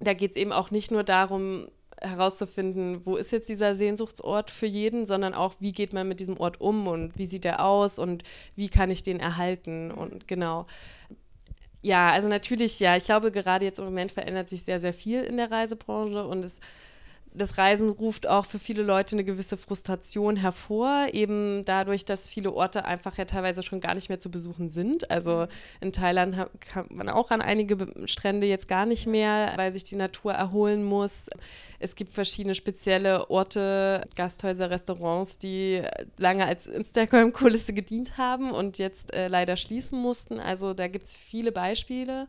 da 0.00 0.14
geht 0.14 0.30
es 0.30 0.36
eben 0.38 0.52
auch 0.52 0.70
nicht 0.70 0.90
nur 0.90 1.04
darum, 1.04 1.68
herauszufinden, 2.00 3.04
wo 3.04 3.16
ist 3.16 3.30
jetzt 3.30 3.50
dieser 3.50 3.74
Sehnsuchtsort 3.74 4.50
für 4.50 4.64
jeden, 4.64 5.04
sondern 5.04 5.34
auch, 5.34 5.52
wie 5.60 5.72
geht 5.72 5.92
man 5.92 6.08
mit 6.08 6.18
diesem 6.18 6.40
Ort 6.40 6.62
um 6.62 6.88
und 6.88 7.18
wie 7.18 7.26
sieht 7.26 7.44
er 7.44 7.62
aus 7.62 7.98
und 7.98 8.22
wie 8.54 8.70
kann 8.70 8.90
ich 8.90 9.02
den 9.02 9.20
erhalten 9.20 9.90
und 9.90 10.26
genau. 10.26 10.66
Ja, 11.82 12.10
also 12.10 12.28
natürlich, 12.28 12.80
ja, 12.80 12.96
ich 12.96 13.04
glaube, 13.04 13.30
gerade 13.30 13.66
jetzt 13.66 13.80
im 13.80 13.84
Moment 13.84 14.12
verändert 14.12 14.48
sich 14.48 14.64
sehr, 14.64 14.80
sehr 14.80 14.94
viel 14.94 15.24
in 15.24 15.36
der 15.36 15.50
Reisebranche 15.50 16.26
und 16.26 16.42
es 16.42 16.60
das 17.36 17.58
Reisen 17.58 17.90
ruft 17.90 18.26
auch 18.26 18.44
für 18.44 18.58
viele 18.58 18.82
Leute 18.82 19.16
eine 19.16 19.24
gewisse 19.24 19.56
Frustration 19.56 20.36
hervor, 20.36 21.08
eben 21.12 21.64
dadurch, 21.64 22.04
dass 22.04 22.28
viele 22.28 22.52
Orte 22.52 22.84
einfach 22.84 23.18
ja 23.18 23.26
teilweise 23.26 23.62
schon 23.62 23.80
gar 23.80 23.94
nicht 23.94 24.08
mehr 24.08 24.20
zu 24.20 24.30
besuchen 24.30 24.70
sind. 24.70 25.10
Also 25.10 25.42
mhm. 25.42 25.46
in 25.80 25.92
Thailand 25.92 26.36
kann 26.60 26.86
man 26.90 27.08
auch 27.08 27.30
an 27.30 27.42
einige 27.42 27.86
Strände 28.06 28.46
jetzt 28.46 28.68
gar 28.68 28.86
nicht 28.86 29.06
mehr, 29.06 29.52
weil 29.56 29.72
sich 29.72 29.84
die 29.84 29.96
Natur 29.96 30.32
erholen 30.32 30.82
muss. 30.82 31.28
Es 31.78 31.94
gibt 31.94 32.12
verschiedene 32.12 32.54
spezielle 32.54 33.28
Orte, 33.28 34.08
Gasthäuser, 34.14 34.70
Restaurants, 34.70 35.38
die 35.38 35.82
lange 36.16 36.46
als 36.46 36.66
Instagram-Kulisse 36.66 37.74
gedient 37.74 38.16
haben 38.16 38.50
und 38.50 38.78
jetzt 38.78 39.12
äh, 39.12 39.28
leider 39.28 39.56
schließen 39.56 40.00
mussten. 40.00 40.40
Also 40.40 40.72
da 40.72 40.88
gibt 40.88 41.06
es 41.06 41.16
viele 41.16 41.52
Beispiele. 41.52 42.28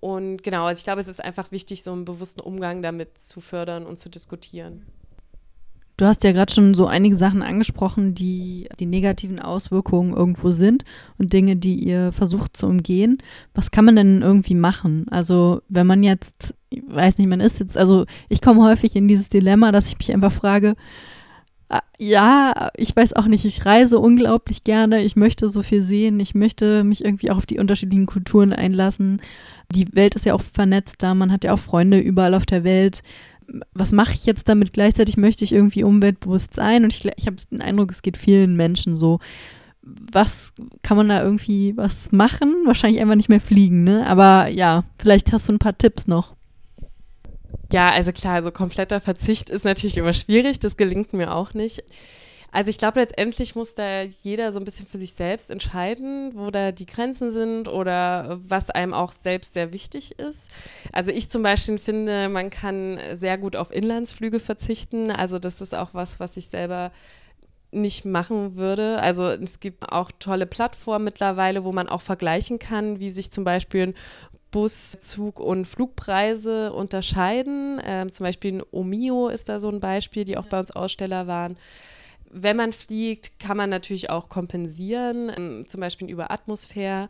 Und 0.00 0.42
genau, 0.42 0.66
also 0.66 0.78
ich 0.78 0.84
glaube, 0.84 1.00
es 1.00 1.08
ist 1.08 1.22
einfach 1.22 1.50
wichtig, 1.50 1.82
so 1.82 1.92
einen 1.92 2.04
bewussten 2.04 2.40
Umgang 2.40 2.82
damit 2.82 3.18
zu 3.18 3.40
fördern 3.40 3.86
und 3.86 3.98
zu 3.98 4.08
diskutieren. 4.08 4.86
Du 5.98 6.04
hast 6.04 6.24
ja 6.24 6.32
gerade 6.32 6.52
schon 6.52 6.74
so 6.74 6.86
einige 6.86 7.16
Sachen 7.16 7.42
angesprochen, 7.42 8.14
die 8.14 8.68
die 8.78 8.84
negativen 8.84 9.38
Auswirkungen 9.38 10.12
irgendwo 10.12 10.50
sind 10.50 10.84
und 11.16 11.32
Dinge, 11.32 11.56
die 11.56 11.76
ihr 11.76 12.12
versucht 12.12 12.54
zu 12.54 12.66
umgehen. 12.66 13.16
Was 13.54 13.70
kann 13.70 13.86
man 13.86 13.96
denn 13.96 14.20
irgendwie 14.20 14.54
machen? 14.54 15.06
Also, 15.10 15.62
wenn 15.70 15.86
man 15.86 16.02
jetzt, 16.02 16.54
ich 16.68 16.82
weiß 16.86 17.16
nicht, 17.16 17.28
man 17.28 17.40
ist 17.40 17.60
jetzt, 17.60 17.78
also 17.78 18.04
ich 18.28 18.42
komme 18.42 18.62
häufig 18.62 18.94
in 18.94 19.08
dieses 19.08 19.30
Dilemma, 19.30 19.72
dass 19.72 19.88
ich 19.88 19.96
mich 19.96 20.12
einfach 20.12 20.32
frage, 20.32 20.76
ja, 21.98 22.70
ich 22.76 22.94
weiß 22.94 23.14
auch 23.14 23.26
nicht, 23.26 23.44
ich 23.44 23.66
reise 23.66 23.98
unglaublich 23.98 24.64
gerne, 24.64 25.02
ich 25.02 25.16
möchte 25.16 25.48
so 25.48 25.62
viel 25.62 25.82
sehen, 25.82 26.20
ich 26.20 26.34
möchte 26.34 26.84
mich 26.84 27.04
irgendwie 27.04 27.30
auch 27.30 27.38
auf 27.38 27.46
die 27.46 27.58
unterschiedlichen 27.58 28.06
Kulturen 28.06 28.52
einlassen. 28.52 29.20
Die 29.74 29.86
Welt 29.94 30.14
ist 30.14 30.26
ja 30.26 30.34
auch 30.34 30.42
vernetzt 30.42 30.96
da, 30.98 31.14
man 31.14 31.32
hat 31.32 31.44
ja 31.44 31.52
auch 31.52 31.58
Freunde 31.58 31.98
überall 31.98 32.34
auf 32.34 32.46
der 32.46 32.62
Welt. 32.64 33.02
Was 33.74 33.92
mache 33.92 34.14
ich 34.14 34.26
jetzt 34.26 34.48
damit? 34.48 34.72
Gleichzeitig 34.72 35.16
möchte 35.16 35.44
ich 35.44 35.52
irgendwie 35.52 35.84
umweltbewusst 35.84 36.54
sein 36.54 36.84
und 36.84 36.92
ich, 36.92 37.04
ich 37.16 37.26
habe 37.26 37.36
den 37.50 37.62
Eindruck, 37.62 37.90
es 37.90 38.02
geht 38.02 38.16
vielen 38.16 38.56
Menschen 38.56 38.94
so. 38.94 39.18
Was 39.82 40.52
kann 40.82 40.96
man 40.96 41.08
da 41.08 41.22
irgendwie 41.22 41.76
was 41.76 42.12
machen? 42.12 42.54
Wahrscheinlich 42.64 43.00
einfach 43.00 43.14
nicht 43.14 43.28
mehr 43.28 43.40
fliegen, 43.40 43.84
ne? 43.84 44.04
Aber 44.06 44.48
ja, 44.48 44.84
vielleicht 44.98 45.32
hast 45.32 45.48
du 45.48 45.52
ein 45.52 45.60
paar 45.60 45.78
Tipps 45.78 46.08
noch. 46.08 46.35
Ja, 47.72 47.90
also 47.90 48.12
klar, 48.12 48.42
so 48.42 48.50
kompletter 48.50 49.00
Verzicht 49.00 49.50
ist 49.50 49.64
natürlich 49.64 49.96
immer 49.96 50.12
schwierig, 50.12 50.60
das 50.60 50.76
gelingt 50.76 51.12
mir 51.12 51.34
auch 51.34 51.52
nicht. 51.54 51.82
Also 52.52 52.70
ich 52.70 52.78
glaube, 52.78 53.00
letztendlich 53.00 53.54
muss 53.54 53.74
da 53.74 54.02
jeder 54.02 54.50
so 54.52 54.58
ein 54.58 54.64
bisschen 54.64 54.86
für 54.86 54.98
sich 54.98 55.12
selbst 55.12 55.50
entscheiden, 55.50 56.30
wo 56.34 56.50
da 56.50 56.72
die 56.72 56.86
Grenzen 56.86 57.30
sind 57.30 57.68
oder 57.68 58.38
was 58.48 58.70
einem 58.70 58.94
auch 58.94 59.12
selbst 59.12 59.54
sehr 59.54 59.72
wichtig 59.72 60.18
ist. 60.18 60.50
Also 60.92 61.10
ich 61.10 61.28
zum 61.28 61.42
Beispiel 61.42 61.76
finde, 61.76 62.28
man 62.28 62.48
kann 62.48 62.98
sehr 63.12 63.36
gut 63.36 63.56
auf 63.56 63.70
Inlandsflüge 63.74 64.40
verzichten. 64.40 65.10
Also 65.10 65.38
das 65.38 65.60
ist 65.60 65.74
auch 65.74 65.92
was, 65.92 66.18
was 66.20 66.36
ich 66.36 66.46
selber 66.48 66.92
nicht 67.72 68.04
machen 68.04 68.56
würde. 68.56 69.00
Also 69.00 69.24
es 69.24 69.60
gibt 69.60 69.92
auch 69.92 70.10
tolle 70.18 70.46
Plattformen 70.46 71.04
mittlerweile, 71.04 71.64
wo 71.64 71.72
man 71.72 71.88
auch 71.88 72.00
vergleichen 72.00 72.58
kann, 72.58 73.00
wie 73.00 73.10
sich 73.10 73.30
zum 73.32 73.44
Beispiel 73.44 73.88
ein 73.88 73.94
Bus, 74.50 74.96
Zug 75.00 75.40
und 75.40 75.66
Flugpreise 75.66 76.72
unterscheiden. 76.72 77.80
Ähm, 77.84 78.12
zum 78.12 78.24
Beispiel 78.24 78.64
Omio 78.70 79.28
ist 79.28 79.48
da 79.48 79.58
so 79.58 79.68
ein 79.68 79.80
Beispiel, 79.80 80.24
die 80.24 80.36
auch 80.36 80.46
bei 80.46 80.58
uns 80.58 80.70
Aussteller 80.70 81.26
waren. 81.26 81.58
Wenn 82.30 82.56
man 82.56 82.72
fliegt, 82.72 83.38
kann 83.38 83.56
man 83.56 83.70
natürlich 83.70 84.10
auch 84.10 84.28
kompensieren, 84.28 85.32
ähm, 85.36 85.64
zum 85.68 85.80
Beispiel 85.80 86.10
über 86.10 86.30
Atmosphäre. 86.30 87.08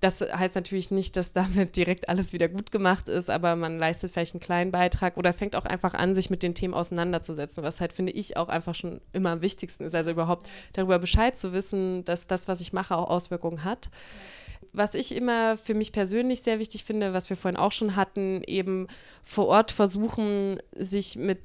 Das 0.00 0.20
heißt 0.20 0.56
natürlich 0.56 0.90
nicht, 0.90 1.16
dass 1.16 1.32
damit 1.32 1.76
direkt 1.76 2.08
alles 2.08 2.32
wieder 2.32 2.48
gut 2.48 2.72
gemacht 2.72 3.08
ist, 3.08 3.30
aber 3.30 3.54
man 3.54 3.78
leistet 3.78 4.12
vielleicht 4.12 4.34
einen 4.34 4.40
kleinen 4.40 4.72
Beitrag 4.72 5.16
oder 5.16 5.32
fängt 5.32 5.54
auch 5.54 5.64
einfach 5.64 5.94
an, 5.94 6.14
sich 6.14 6.28
mit 6.28 6.42
den 6.42 6.54
Themen 6.54 6.74
auseinanderzusetzen, 6.74 7.62
was 7.62 7.80
halt, 7.80 7.92
finde 7.92 8.12
ich, 8.12 8.36
auch 8.36 8.48
einfach 8.48 8.74
schon 8.74 9.00
immer 9.12 9.30
am 9.30 9.42
wichtigsten 9.42 9.84
ist. 9.84 9.94
Also 9.94 10.10
überhaupt 10.10 10.50
darüber 10.72 10.98
Bescheid 10.98 11.38
zu 11.38 11.52
wissen, 11.52 12.04
dass 12.04 12.26
das, 12.26 12.48
was 12.48 12.60
ich 12.60 12.72
mache, 12.72 12.96
auch 12.96 13.10
Auswirkungen 13.10 13.64
hat. 13.64 13.90
Ja 13.92 14.51
was 14.72 14.94
ich 14.94 15.14
immer 15.14 15.56
für 15.56 15.74
mich 15.74 15.92
persönlich 15.92 16.42
sehr 16.42 16.58
wichtig 16.58 16.84
finde, 16.84 17.12
was 17.12 17.28
wir 17.28 17.36
vorhin 17.36 17.58
auch 17.58 17.72
schon 17.72 17.94
hatten, 17.94 18.42
eben 18.46 18.86
vor 19.22 19.46
Ort 19.46 19.70
versuchen, 19.70 20.58
sich 20.74 21.16
mit 21.16 21.40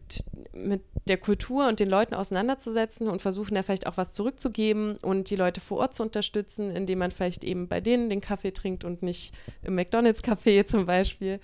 mit 0.53 0.81
der 1.07 1.17
Kultur 1.17 1.67
und 1.67 1.79
den 1.79 1.89
Leuten 1.89 2.13
auseinanderzusetzen 2.13 3.07
und 3.07 3.21
versuchen 3.21 3.55
da 3.55 3.63
vielleicht 3.63 3.87
auch 3.87 3.97
was 3.97 4.13
zurückzugeben 4.13 4.97
und 5.01 5.29
die 5.29 5.35
Leute 5.35 5.61
vor 5.61 5.79
Ort 5.79 5.93
zu 5.93 6.03
unterstützen, 6.03 6.75
indem 6.75 6.99
man 6.99 7.11
vielleicht 7.11 7.43
eben 7.43 7.67
bei 7.67 7.81
denen 7.81 8.09
den 8.09 8.21
Kaffee 8.21 8.51
trinkt 8.51 8.83
und 8.83 9.03
nicht 9.03 9.33
im 9.61 9.75
McDonalds-Café 9.75 10.65
zum 10.65 10.85
Beispiel. 10.85 11.39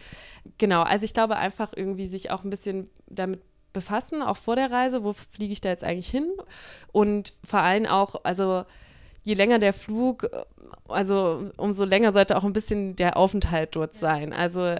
Genau, 0.58 0.82
also 0.82 1.06
ich 1.06 1.14
glaube 1.14 1.38
einfach 1.38 1.74
irgendwie 1.76 2.08
sich 2.08 2.32
auch 2.32 2.44
ein 2.44 2.50
bisschen 2.50 2.90
damit 3.08 3.42
befassen, 3.72 4.22
auch 4.22 4.38
vor 4.38 4.56
der 4.56 4.72
Reise, 4.72 5.04
wo 5.04 5.14
fliege 5.14 5.52
ich 5.52 5.62
da 5.62 5.70
jetzt 5.70 5.84
eigentlich 5.84 6.10
hin 6.10 6.30
und 6.92 7.34
vor 7.44 7.60
allem 7.60 7.88
auch, 7.88 8.24
also 8.24 8.66
je 9.24 9.34
länger 9.34 9.60
der 9.60 9.74
Flug, 9.74 10.30
also 10.88 11.52
umso 11.58 11.86
länger 11.86 12.14
sollte 12.14 12.38
auch 12.38 12.44
ein 12.44 12.54
bisschen 12.54 12.96
der 12.96 13.18
Aufenthalt 13.18 13.76
dort 13.76 13.96
sein. 13.96 14.34
Also 14.34 14.76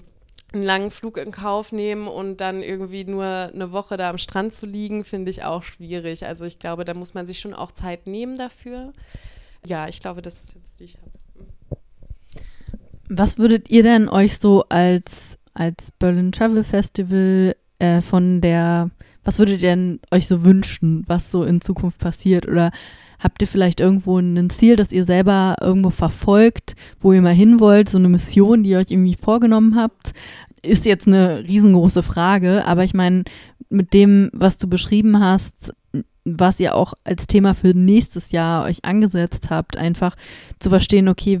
einen 0.52 0.62
langen 0.62 0.90
Flug 0.90 1.16
in 1.18 1.32
Kauf 1.32 1.72
nehmen 1.72 2.06
und 2.06 2.40
dann 2.40 2.62
irgendwie 2.62 3.04
nur 3.04 3.24
eine 3.24 3.72
Woche 3.72 3.96
da 3.96 4.10
am 4.10 4.18
Strand 4.18 4.54
zu 4.54 4.66
liegen, 4.66 5.04
finde 5.04 5.30
ich 5.30 5.44
auch 5.44 5.62
schwierig. 5.62 6.24
Also 6.26 6.44
ich 6.44 6.58
glaube, 6.58 6.84
da 6.84 6.94
muss 6.94 7.14
man 7.14 7.26
sich 7.26 7.40
schon 7.40 7.54
auch 7.54 7.72
Zeit 7.72 8.06
nehmen 8.06 8.38
dafür. 8.38 8.92
Ja, 9.66 9.88
ich 9.88 10.00
glaube, 10.00 10.22
das 10.22 10.34
ist 10.34 10.52
Tipps, 10.52 10.76
die 10.76 10.84
ich 10.84 10.98
habe. 10.98 11.10
Was 13.08 13.38
würdet 13.38 13.70
ihr 13.70 13.82
denn 13.82 14.08
euch 14.08 14.38
so 14.38 14.64
als, 14.68 15.38
als 15.52 15.90
Berlin 15.98 16.32
Travel 16.32 16.64
Festival 16.64 17.54
äh, 17.78 18.00
von 18.00 18.40
der, 18.40 18.90
was 19.24 19.38
würdet 19.38 19.62
ihr 19.62 19.68
denn 19.68 20.00
euch 20.10 20.28
so 20.28 20.44
wünschen, 20.44 21.04
was 21.06 21.30
so 21.30 21.44
in 21.44 21.60
Zukunft 21.60 22.00
passiert? 22.00 22.46
Oder 22.46 22.70
habt 23.18 23.40
ihr 23.42 23.48
vielleicht 23.48 23.80
irgendwo 23.80 24.18
ein 24.18 24.50
Ziel, 24.50 24.76
das 24.76 24.92
ihr 24.92 25.04
selber 25.04 25.56
irgendwo 25.60 25.90
verfolgt, 25.90 26.76
wo 27.00 27.12
ihr 27.12 27.22
mal 27.22 27.34
hin 27.34 27.60
wollt, 27.60 27.88
so 27.88 27.98
eine 27.98 28.08
Mission, 28.08 28.62
die 28.62 28.70
ihr 28.70 28.78
euch 28.78 28.90
irgendwie 28.90 29.16
vorgenommen 29.20 29.76
habt? 29.76 30.12
ist 30.64 30.84
jetzt 30.84 31.06
eine 31.06 31.44
riesengroße 31.46 32.02
Frage, 32.02 32.64
aber 32.66 32.84
ich 32.84 32.94
meine, 32.94 33.24
mit 33.68 33.92
dem, 33.92 34.30
was 34.32 34.58
du 34.58 34.68
beschrieben 34.68 35.20
hast, 35.20 35.72
was 36.24 36.58
ihr 36.58 36.74
auch 36.74 36.94
als 37.04 37.26
Thema 37.26 37.54
für 37.54 37.74
nächstes 37.74 38.32
Jahr 38.32 38.64
euch 38.64 38.84
angesetzt 38.84 39.50
habt, 39.50 39.76
einfach 39.76 40.16
zu 40.58 40.70
verstehen, 40.70 41.08
okay, 41.08 41.40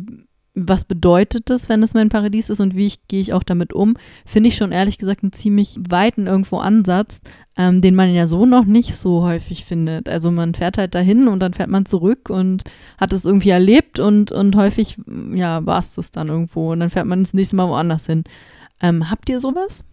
was 0.54 0.84
bedeutet 0.84 1.50
das, 1.50 1.68
wenn 1.68 1.82
es 1.82 1.94
mein 1.94 2.08
Paradies 2.08 2.48
ist 2.48 2.60
und 2.60 2.76
wie 2.76 2.86
ich, 2.86 3.08
gehe 3.08 3.20
ich 3.20 3.32
auch 3.32 3.42
damit 3.42 3.72
um, 3.72 3.96
finde 4.24 4.48
ich 4.48 4.56
schon 4.56 4.70
ehrlich 4.70 4.98
gesagt 4.98 5.22
einen 5.22 5.32
ziemlich 5.32 5.76
weiten 5.88 6.28
irgendwo 6.28 6.58
Ansatz, 6.58 7.20
ähm, 7.56 7.80
den 7.80 7.96
man 7.96 8.14
ja 8.14 8.28
so 8.28 8.46
noch 8.46 8.64
nicht 8.64 8.94
so 8.94 9.22
häufig 9.24 9.64
findet. 9.64 10.08
Also 10.08 10.30
man 10.30 10.54
fährt 10.54 10.78
halt 10.78 10.94
dahin 10.94 11.26
und 11.26 11.40
dann 11.40 11.54
fährt 11.54 11.70
man 11.70 11.86
zurück 11.86 12.30
und 12.30 12.62
hat 12.98 13.12
es 13.12 13.24
irgendwie 13.24 13.50
erlebt 13.50 13.98
und, 13.98 14.30
und 14.30 14.54
häufig, 14.54 14.96
ja, 15.34 15.64
war 15.66 15.80
es 15.80 15.94
das 15.94 16.12
dann 16.12 16.28
irgendwo 16.28 16.72
und 16.72 16.80
dann 16.80 16.90
fährt 16.90 17.06
man 17.06 17.24
das 17.24 17.34
nächste 17.34 17.56
Mal 17.56 17.68
woanders 17.68 18.06
hin. 18.06 18.22
Ähm, 18.80 19.10
habt 19.10 19.28
ihr 19.28 19.40
sowas? 19.40 19.84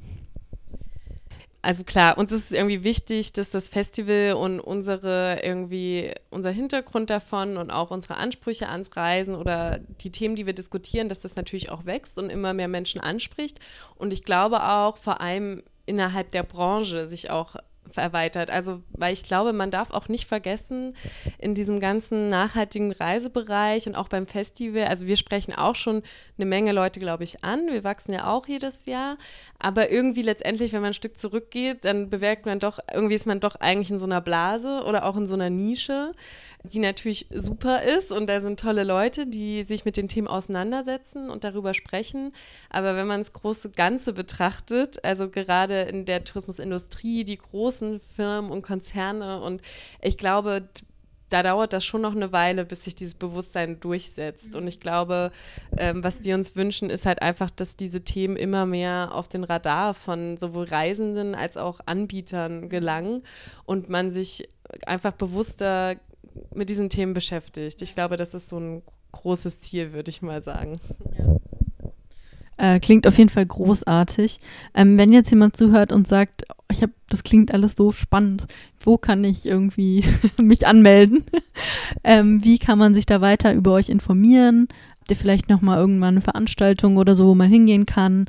Also 1.63 1.83
klar, 1.83 2.17
uns 2.17 2.31
ist 2.31 2.45
es 2.45 2.51
irgendwie 2.53 2.83
wichtig, 2.83 3.33
dass 3.33 3.51
das 3.51 3.69
Festival 3.69 4.33
und 4.33 4.59
unsere 4.59 5.41
irgendwie 5.43 6.11
unser 6.31 6.49
Hintergrund 6.49 7.11
davon 7.11 7.57
und 7.57 7.69
auch 7.69 7.91
unsere 7.91 8.17
Ansprüche 8.17 8.67
ans 8.67 8.95
Reisen 8.97 9.35
oder 9.35 9.79
die 10.01 10.11
Themen, 10.11 10.35
die 10.35 10.47
wir 10.47 10.53
diskutieren, 10.53 11.07
dass 11.07 11.19
das 11.19 11.35
natürlich 11.35 11.69
auch 11.69 11.85
wächst 11.85 12.17
und 12.17 12.31
immer 12.31 12.53
mehr 12.53 12.67
Menschen 12.67 12.99
anspricht. 12.99 13.59
Und 13.95 14.11
ich 14.11 14.23
glaube 14.23 14.63
auch 14.63 14.97
vor 14.97 15.21
allem 15.21 15.61
innerhalb 15.85 16.31
der 16.31 16.43
Branche 16.43 17.05
sich 17.05 17.29
auch 17.29 17.55
erweitert. 17.95 18.49
Also, 18.49 18.81
weil 18.91 19.13
ich 19.13 19.23
glaube, 19.23 19.53
man 19.53 19.71
darf 19.71 19.91
auch 19.91 20.07
nicht 20.07 20.27
vergessen, 20.27 20.95
in 21.37 21.55
diesem 21.55 21.79
ganzen 21.79 22.29
nachhaltigen 22.29 22.91
Reisebereich 22.91 23.87
und 23.87 23.95
auch 23.95 24.07
beim 24.07 24.27
Festival, 24.27 24.83
also 24.83 25.07
wir 25.07 25.17
sprechen 25.17 25.53
auch 25.53 25.75
schon 25.75 26.03
eine 26.37 26.45
Menge 26.45 26.71
Leute, 26.71 26.99
glaube 26.99 27.23
ich, 27.23 27.43
an. 27.43 27.67
Wir 27.67 27.83
wachsen 27.83 28.13
ja 28.13 28.27
auch 28.27 28.47
jedes 28.47 28.85
Jahr. 28.85 29.17
Aber 29.59 29.91
irgendwie 29.91 30.21
letztendlich, 30.21 30.73
wenn 30.73 30.81
man 30.81 30.91
ein 30.91 30.95
Stück 30.95 31.19
zurückgeht, 31.19 31.85
dann 31.85 32.09
bemerkt 32.09 32.45
man 32.45 32.59
doch, 32.59 32.79
irgendwie 32.91 33.15
ist 33.15 33.27
man 33.27 33.39
doch 33.39 33.55
eigentlich 33.55 33.91
in 33.91 33.99
so 33.99 34.05
einer 34.05 34.21
Blase 34.21 34.83
oder 34.85 35.05
auch 35.05 35.17
in 35.17 35.27
so 35.27 35.35
einer 35.35 35.49
Nische 35.49 36.13
die 36.63 36.79
natürlich 36.79 37.27
super 37.33 37.81
ist 37.81 38.11
und 38.11 38.27
da 38.27 38.39
sind 38.39 38.59
tolle 38.59 38.83
Leute, 38.83 39.25
die 39.25 39.63
sich 39.63 39.85
mit 39.85 39.97
den 39.97 40.07
Themen 40.07 40.27
auseinandersetzen 40.27 41.29
und 41.29 41.43
darüber 41.43 41.73
sprechen. 41.73 42.33
Aber 42.69 42.95
wenn 42.95 43.07
man 43.07 43.21
das 43.21 43.33
große 43.33 43.71
Ganze 43.71 44.13
betrachtet, 44.13 45.03
also 45.03 45.29
gerade 45.29 45.81
in 45.83 46.05
der 46.05 46.23
Tourismusindustrie, 46.23 47.23
die 47.23 47.37
großen 47.37 47.99
Firmen 47.99 48.51
und 48.51 48.61
Konzerne 48.61 49.41
und 49.41 49.61
ich 50.01 50.17
glaube, 50.17 50.69
da 51.31 51.43
dauert 51.43 51.71
das 51.71 51.85
schon 51.85 52.01
noch 52.01 52.13
eine 52.13 52.33
Weile, 52.33 52.65
bis 52.65 52.83
sich 52.83 52.93
dieses 52.93 53.15
Bewusstsein 53.15 53.79
durchsetzt. 53.79 54.53
Und 54.53 54.67
ich 54.67 54.81
glaube, 54.81 55.31
ähm, 55.77 56.03
was 56.03 56.23
wir 56.23 56.35
uns 56.35 56.57
wünschen, 56.57 56.89
ist 56.89 57.05
halt 57.05 57.21
einfach, 57.21 57.49
dass 57.49 57.77
diese 57.77 58.01
Themen 58.01 58.35
immer 58.35 58.65
mehr 58.65 59.11
auf 59.13 59.29
den 59.29 59.45
Radar 59.45 59.93
von 59.93 60.35
sowohl 60.35 60.65
Reisenden 60.65 61.33
als 61.33 61.55
auch 61.55 61.79
Anbietern 61.85 62.67
gelangen 62.67 63.23
und 63.63 63.87
man 63.87 64.11
sich 64.11 64.49
einfach 64.85 65.13
bewusster 65.13 65.95
mit 66.53 66.69
diesen 66.69 66.89
Themen 66.89 67.13
beschäftigt. 67.13 67.81
Ich 67.81 67.93
glaube, 67.93 68.17
das 68.17 68.33
ist 68.33 68.49
so 68.49 68.57
ein 68.57 68.81
großes 69.11 69.59
Ziel, 69.59 69.93
würde 69.93 70.09
ich 70.09 70.21
mal 70.21 70.41
sagen. 70.41 70.79
Ja. 71.17 71.37
Äh, 72.57 72.79
klingt 72.79 73.07
auf 73.07 73.17
jeden 73.17 73.31
Fall 73.31 73.45
großartig. 73.45 74.39
Ähm, 74.75 74.97
wenn 74.97 75.11
jetzt 75.11 75.31
jemand 75.31 75.57
zuhört 75.57 75.91
und 75.91 76.07
sagt, 76.07 76.43
ich 76.71 76.83
habe, 76.83 76.93
das 77.09 77.23
klingt 77.23 77.51
alles 77.51 77.75
so 77.75 77.91
spannend, 77.91 78.45
wo 78.79 78.97
kann 78.97 79.23
ich 79.23 79.47
irgendwie 79.47 80.05
mich 80.37 80.67
anmelden? 80.67 81.23
ähm, 82.03 82.43
wie 82.43 82.59
kann 82.59 82.77
man 82.77 82.93
sich 82.93 83.07
da 83.07 83.19
weiter 83.19 83.53
über 83.53 83.71
euch 83.73 83.89
informieren? 83.89 84.67
Habt 84.99 85.09
ihr 85.09 85.17
vielleicht 85.17 85.49
nochmal 85.49 85.79
irgendwann 85.79 86.15
eine 86.15 86.21
Veranstaltung 86.21 86.97
oder 86.97 87.15
so, 87.15 87.27
wo 87.27 87.35
man 87.35 87.49
hingehen 87.49 87.87
kann? 87.87 88.25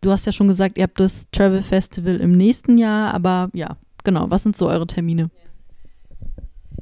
Du 0.00 0.10
hast 0.10 0.24
ja 0.24 0.32
schon 0.32 0.48
gesagt, 0.48 0.78
ihr 0.78 0.84
habt 0.84 0.98
das 0.98 1.26
Travel 1.30 1.62
Festival 1.62 2.16
im 2.16 2.32
nächsten 2.32 2.78
Jahr, 2.78 3.12
aber 3.12 3.50
ja, 3.52 3.76
genau, 4.02 4.30
was 4.30 4.44
sind 4.44 4.56
so 4.56 4.68
eure 4.68 4.86
Termine? 4.86 5.30
Ja. 5.34 5.43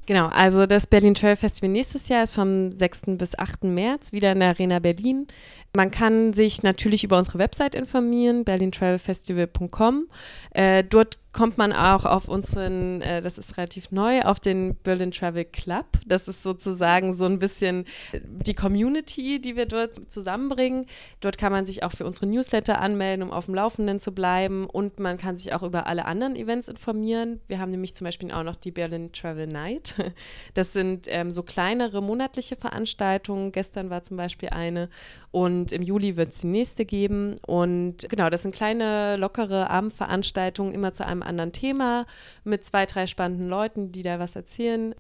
Genau, 0.07 0.27
also 0.29 0.67
das 0.67 0.89
Berlin 0.89 1.15
Trail 1.15 1.37
Festival 1.37 1.71
nächstes 1.71 2.09
Jahr 2.09 2.25
ist 2.25 2.35
vom 2.35 2.73
6. 2.73 3.03
bis 3.19 3.39
8. 3.39 3.65
März 3.65 4.13
wieder 4.13 4.33
in 4.33 4.41
der 4.41 4.49
Arena 4.49 4.81
Berlin. 4.81 5.29
Man 5.77 5.93
kann 5.93 6.33
sich 6.33 6.65
natürlich 6.65 7.05
über 7.05 7.19
unsere 7.19 7.39
Website 7.39 7.77
informieren, 7.77 8.45
berlintravelfestival.com. 8.45 10.09
Äh, 10.51 10.83
dort 10.83 11.19
kommt 11.33 11.57
man 11.57 11.73
auch 11.73 12.05
auf 12.05 12.29
unseren, 12.29 13.01
äh, 13.01 13.23
das 13.23 13.39
ist 13.39 13.57
relativ 13.57 13.91
neu, 13.91 14.21
auf 14.23 14.39
den 14.39 14.75
Berlin 14.77 15.11
Travel 15.11 15.47
Club. 15.47 15.87
Das 16.07 16.29
ist 16.29 16.43
sozusagen 16.43 17.15
so 17.15 17.25
ein 17.25 17.39
bisschen 17.39 17.87
die 18.13 18.55
Community, 18.55 19.41
die 19.41 19.57
wir 19.57 19.67
dort 19.67 20.13
zusammenbringen. 20.13 20.87
Dort 21.21 21.39
kann 21.39 21.51
man 21.51 21.65
sich 21.65 21.83
auch 21.85 21.93
für 21.93 22.05
unsere 22.05 22.27
Newsletter 22.27 22.81
anmelden, 22.81 23.23
um 23.23 23.33
auf 23.33 23.47
dem 23.47 23.55
Laufenden 23.55 23.99
zu 23.99 24.13
bleiben. 24.13 24.67
Und 24.67 24.99
man 24.99 25.17
kann 25.17 25.39
sich 25.39 25.55
auch 25.55 25.63
über 25.63 25.87
alle 25.87 26.05
anderen 26.05 26.37
Events 26.37 26.69
informieren. 26.69 27.41
Wir 27.47 27.59
haben 27.59 27.71
nämlich 27.71 27.95
zum 27.95 28.05
Beispiel 28.05 28.31
auch 28.31 28.43
noch 28.43 28.57
die 28.57 28.71
Berlin 28.71 29.13
Travel 29.13 29.47
Night. 29.47 29.95
Das 30.55 30.73
sind 30.73 31.07
ähm, 31.09 31.31
so 31.31 31.43
kleinere 31.43 32.03
monatliche 32.03 32.57
Veranstaltungen. 32.57 33.53
Gestern 33.53 33.91
war 33.91 34.03
zum 34.03 34.17
Beispiel 34.17 34.51
eine. 34.51 34.89
Und 35.31 35.73
im 35.73 35.83
Juli 35.83 36.17
wird 36.17 36.31
es 36.31 36.41
die 36.41 36.49
nächste 36.49 36.85
geben. 36.85 37.37
Und 37.47 38.09
genau, 38.09 38.29
das 38.29 38.43
sind 38.43 38.55
kleine, 38.55 39.17
lockere 39.17 39.71
Abendveranstaltungen, 39.71 40.75
immer 40.75 40.93
zu 40.93 41.07
einem 41.07 41.22
anderen 41.23 41.53
Thema, 41.53 42.07
mit 42.45 42.65
zwei, 42.65 42.87
drei 42.87 43.07
spannenden 43.07 43.49
Leuten, 43.49 43.93
die 43.93 44.03
da 44.03 44.19
was 44.19 44.37
erzählen. 44.37 44.95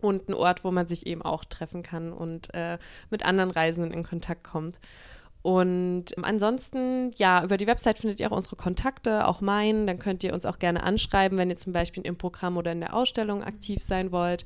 Und 0.00 0.28
ein 0.28 0.34
Ort, 0.34 0.62
wo 0.62 0.70
man 0.70 0.86
sich 0.86 1.06
eben 1.06 1.22
auch 1.22 1.44
treffen 1.44 1.82
kann 1.82 2.12
und 2.12 2.52
äh, 2.54 2.78
mit 3.10 3.24
anderen 3.24 3.50
Reisenden 3.50 3.92
in 3.92 4.04
Kontakt 4.04 4.44
kommt. 4.44 4.78
Und 5.46 6.06
ansonsten, 6.22 7.12
ja, 7.18 7.44
über 7.44 7.56
die 7.56 7.68
Website 7.68 8.00
findet 8.00 8.18
ihr 8.18 8.30
auch 8.30 8.36
unsere 8.36 8.56
Kontakte, 8.56 9.28
auch 9.28 9.40
meinen. 9.40 9.86
Dann 9.86 10.00
könnt 10.00 10.24
ihr 10.24 10.34
uns 10.34 10.44
auch 10.44 10.58
gerne 10.58 10.82
anschreiben, 10.82 11.38
wenn 11.38 11.50
ihr 11.50 11.56
zum 11.56 11.72
Beispiel 11.72 12.02
im 12.02 12.18
Programm 12.18 12.56
oder 12.56 12.72
in 12.72 12.80
der 12.80 12.94
Ausstellung 12.94 13.44
aktiv 13.44 13.80
sein 13.80 14.10
wollt. 14.10 14.44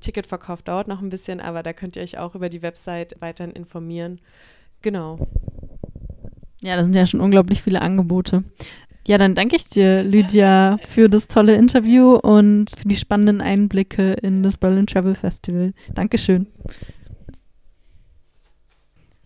Ticketverkauf 0.00 0.60
dauert 0.62 0.86
noch 0.86 1.00
ein 1.00 1.08
bisschen, 1.08 1.40
aber 1.40 1.62
da 1.62 1.72
könnt 1.72 1.96
ihr 1.96 2.02
euch 2.02 2.18
auch 2.18 2.34
über 2.34 2.50
die 2.50 2.60
Website 2.60 3.16
weiterhin 3.20 3.54
informieren. 3.54 4.20
Genau. 4.82 5.18
Ja, 6.60 6.76
da 6.76 6.82
sind 6.82 6.94
ja 6.94 7.06
schon 7.06 7.20
unglaublich 7.20 7.62
viele 7.62 7.80
Angebote. 7.80 8.44
Ja, 9.06 9.18
dann 9.18 9.34
danke 9.34 9.56
ich 9.56 9.68
dir, 9.68 10.02
Lydia, 10.02 10.78
für 10.88 11.10
das 11.10 11.28
tolle 11.28 11.56
Interview 11.56 12.14
und 12.14 12.70
für 12.70 12.88
die 12.88 12.96
spannenden 12.96 13.42
Einblicke 13.42 14.14
in 14.14 14.42
das 14.42 14.56
Berlin 14.56 14.86
Travel 14.86 15.14
Festival. 15.14 15.74
Dankeschön. 15.94 16.46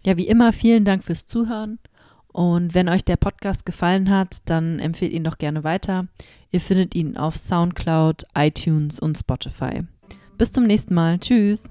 Ja, 0.04 0.16
wie 0.16 0.26
immer, 0.26 0.52
vielen 0.52 0.84
Dank 0.84 1.04
fürs 1.04 1.26
Zuhören. 1.26 1.78
Und 2.32 2.74
wenn 2.74 2.88
euch 2.88 3.04
der 3.04 3.16
Podcast 3.16 3.66
gefallen 3.66 4.10
hat, 4.10 4.38
dann 4.44 4.78
empfehlt 4.80 5.12
ihn 5.12 5.24
doch 5.24 5.38
gerne 5.38 5.64
weiter. 5.64 6.06
Ihr 6.50 6.60
findet 6.60 6.94
ihn 6.94 7.16
auf 7.16 7.36
SoundCloud, 7.36 8.24
iTunes 8.36 8.98
und 8.98 9.16
Spotify. 9.16 9.82
Bis 10.38 10.52
zum 10.52 10.64
nächsten 10.64 10.94
Mal. 10.94 11.18
Tschüss. 11.18 11.68